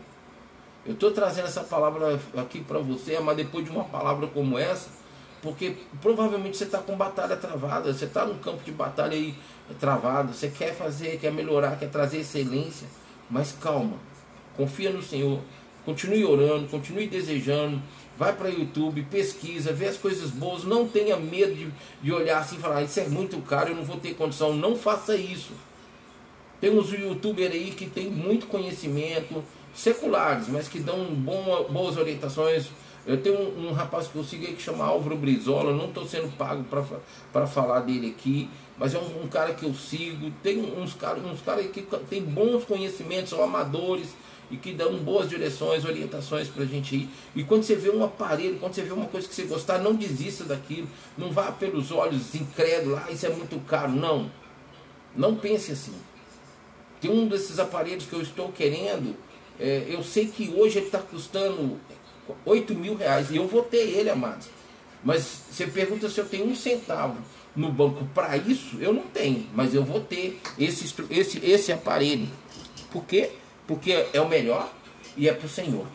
[0.84, 4.90] Eu estou trazendo essa palavra aqui para você, mas depois de uma palavra como essa,
[5.40, 9.34] porque provavelmente você está com batalha travada, você está num campo de batalha aí
[9.80, 12.86] travado, você quer fazer, quer melhorar, quer trazer excelência,
[13.30, 13.96] mas calma,
[14.56, 15.40] confia no Senhor,
[15.84, 17.80] continue orando, continue desejando,
[18.18, 21.72] vai para o YouTube, pesquisa, vê as coisas boas, não tenha medo de,
[22.02, 24.54] de olhar assim e falar, ah, isso é muito caro, eu não vou ter condição,
[24.54, 25.52] não faça isso.
[26.62, 29.42] Temos um youtuber aí que tem muito conhecimento,
[29.74, 32.68] seculares, mas que dão bom, boas orientações,
[33.04, 36.06] eu tenho um, um, rapaz que eu sigo aí que chama Álvaro Brizola, não estou
[36.06, 36.64] sendo pago
[37.32, 38.48] para falar dele aqui,
[38.78, 40.30] mas é um, um, cara que eu sigo.
[40.40, 44.10] Tem uns caras uns cara que tem bons conhecimentos, são amadores
[44.48, 47.10] e que dão boas direções, orientações para a gente ir.
[47.34, 49.96] E quando você vê um aparelho, quando você vê uma coisa que você gostar, não
[49.96, 50.86] desista daquilo,
[51.18, 53.90] não vá pelos olhos incrédulos, ah, isso é muito caro.
[53.90, 54.30] Não,
[55.16, 56.11] não pense assim.
[57.02, 59.16] Tem um desses aparelhos que eu estou querendo,
[59.58, 61.78] é, eu sei que hoje ele está custando
[62.44, 63.28] 8 mil reais.
[63.32, 64.48] E eu vou ter ele, amados.
[65.04, 67.18] Mas você pergunta se eu tenho um centavo
[67.56, 69.48] no banco para isso, eu não tenho.
[69.52, 72.28] Mas eu vou ter esse, esse, esse aparelho.
[72.92, 73.32] Por quê?
[73.66, 74.72] Porque é o melhor
[75.16, 75.86] e é para o Senhor.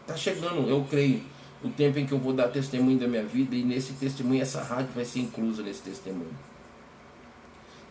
[0.00, 1.22] Está chegando, eu creio,
[1.62, 4.60] o tempo em que eu vou dar testemunho da minha vida e nesse testemunho essa
[4.62, 6.51] rádio vai ser inclusa nesse testemunho.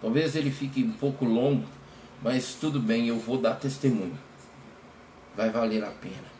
[0.01, 1.65] Talvez ele fique um pouco longo,
[2.21, 4.17] mas tudo bem, eu vou dar testemunho
[5.35, 6.31] vai valer a pena.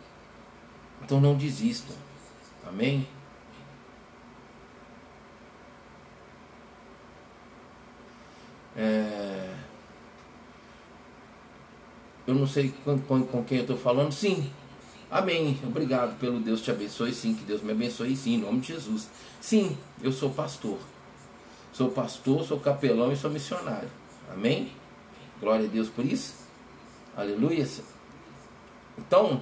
[1.03, 1.95] Então não desistam.
[2.67, 3.07] Amém?
[8.75, 9.55] É...
[12.27, 14.11] Eu não sei com, com, com quem eu estou falando.
[14.11, 14.49] Sim.
[15.09, 15.59] Amém.
[15.63, 17.13] Obrigado pelo Deus te abençoe.
[17.13, 18.15] Sim, que Deus me abençoe.
[18.15, 19.09] Sim, em nome de Jesus.
[19.41, 20.77] Sim, eu sou pastor.
[21.71, 23.89] Sou pastor, sou capelão e sou missionário.
[24.31, 24.71] Amém?
[25.39, 26.35] Glória a Deus por isso.
[27.15, 27.67] Aleluia.
[28.97, 29.41] Então,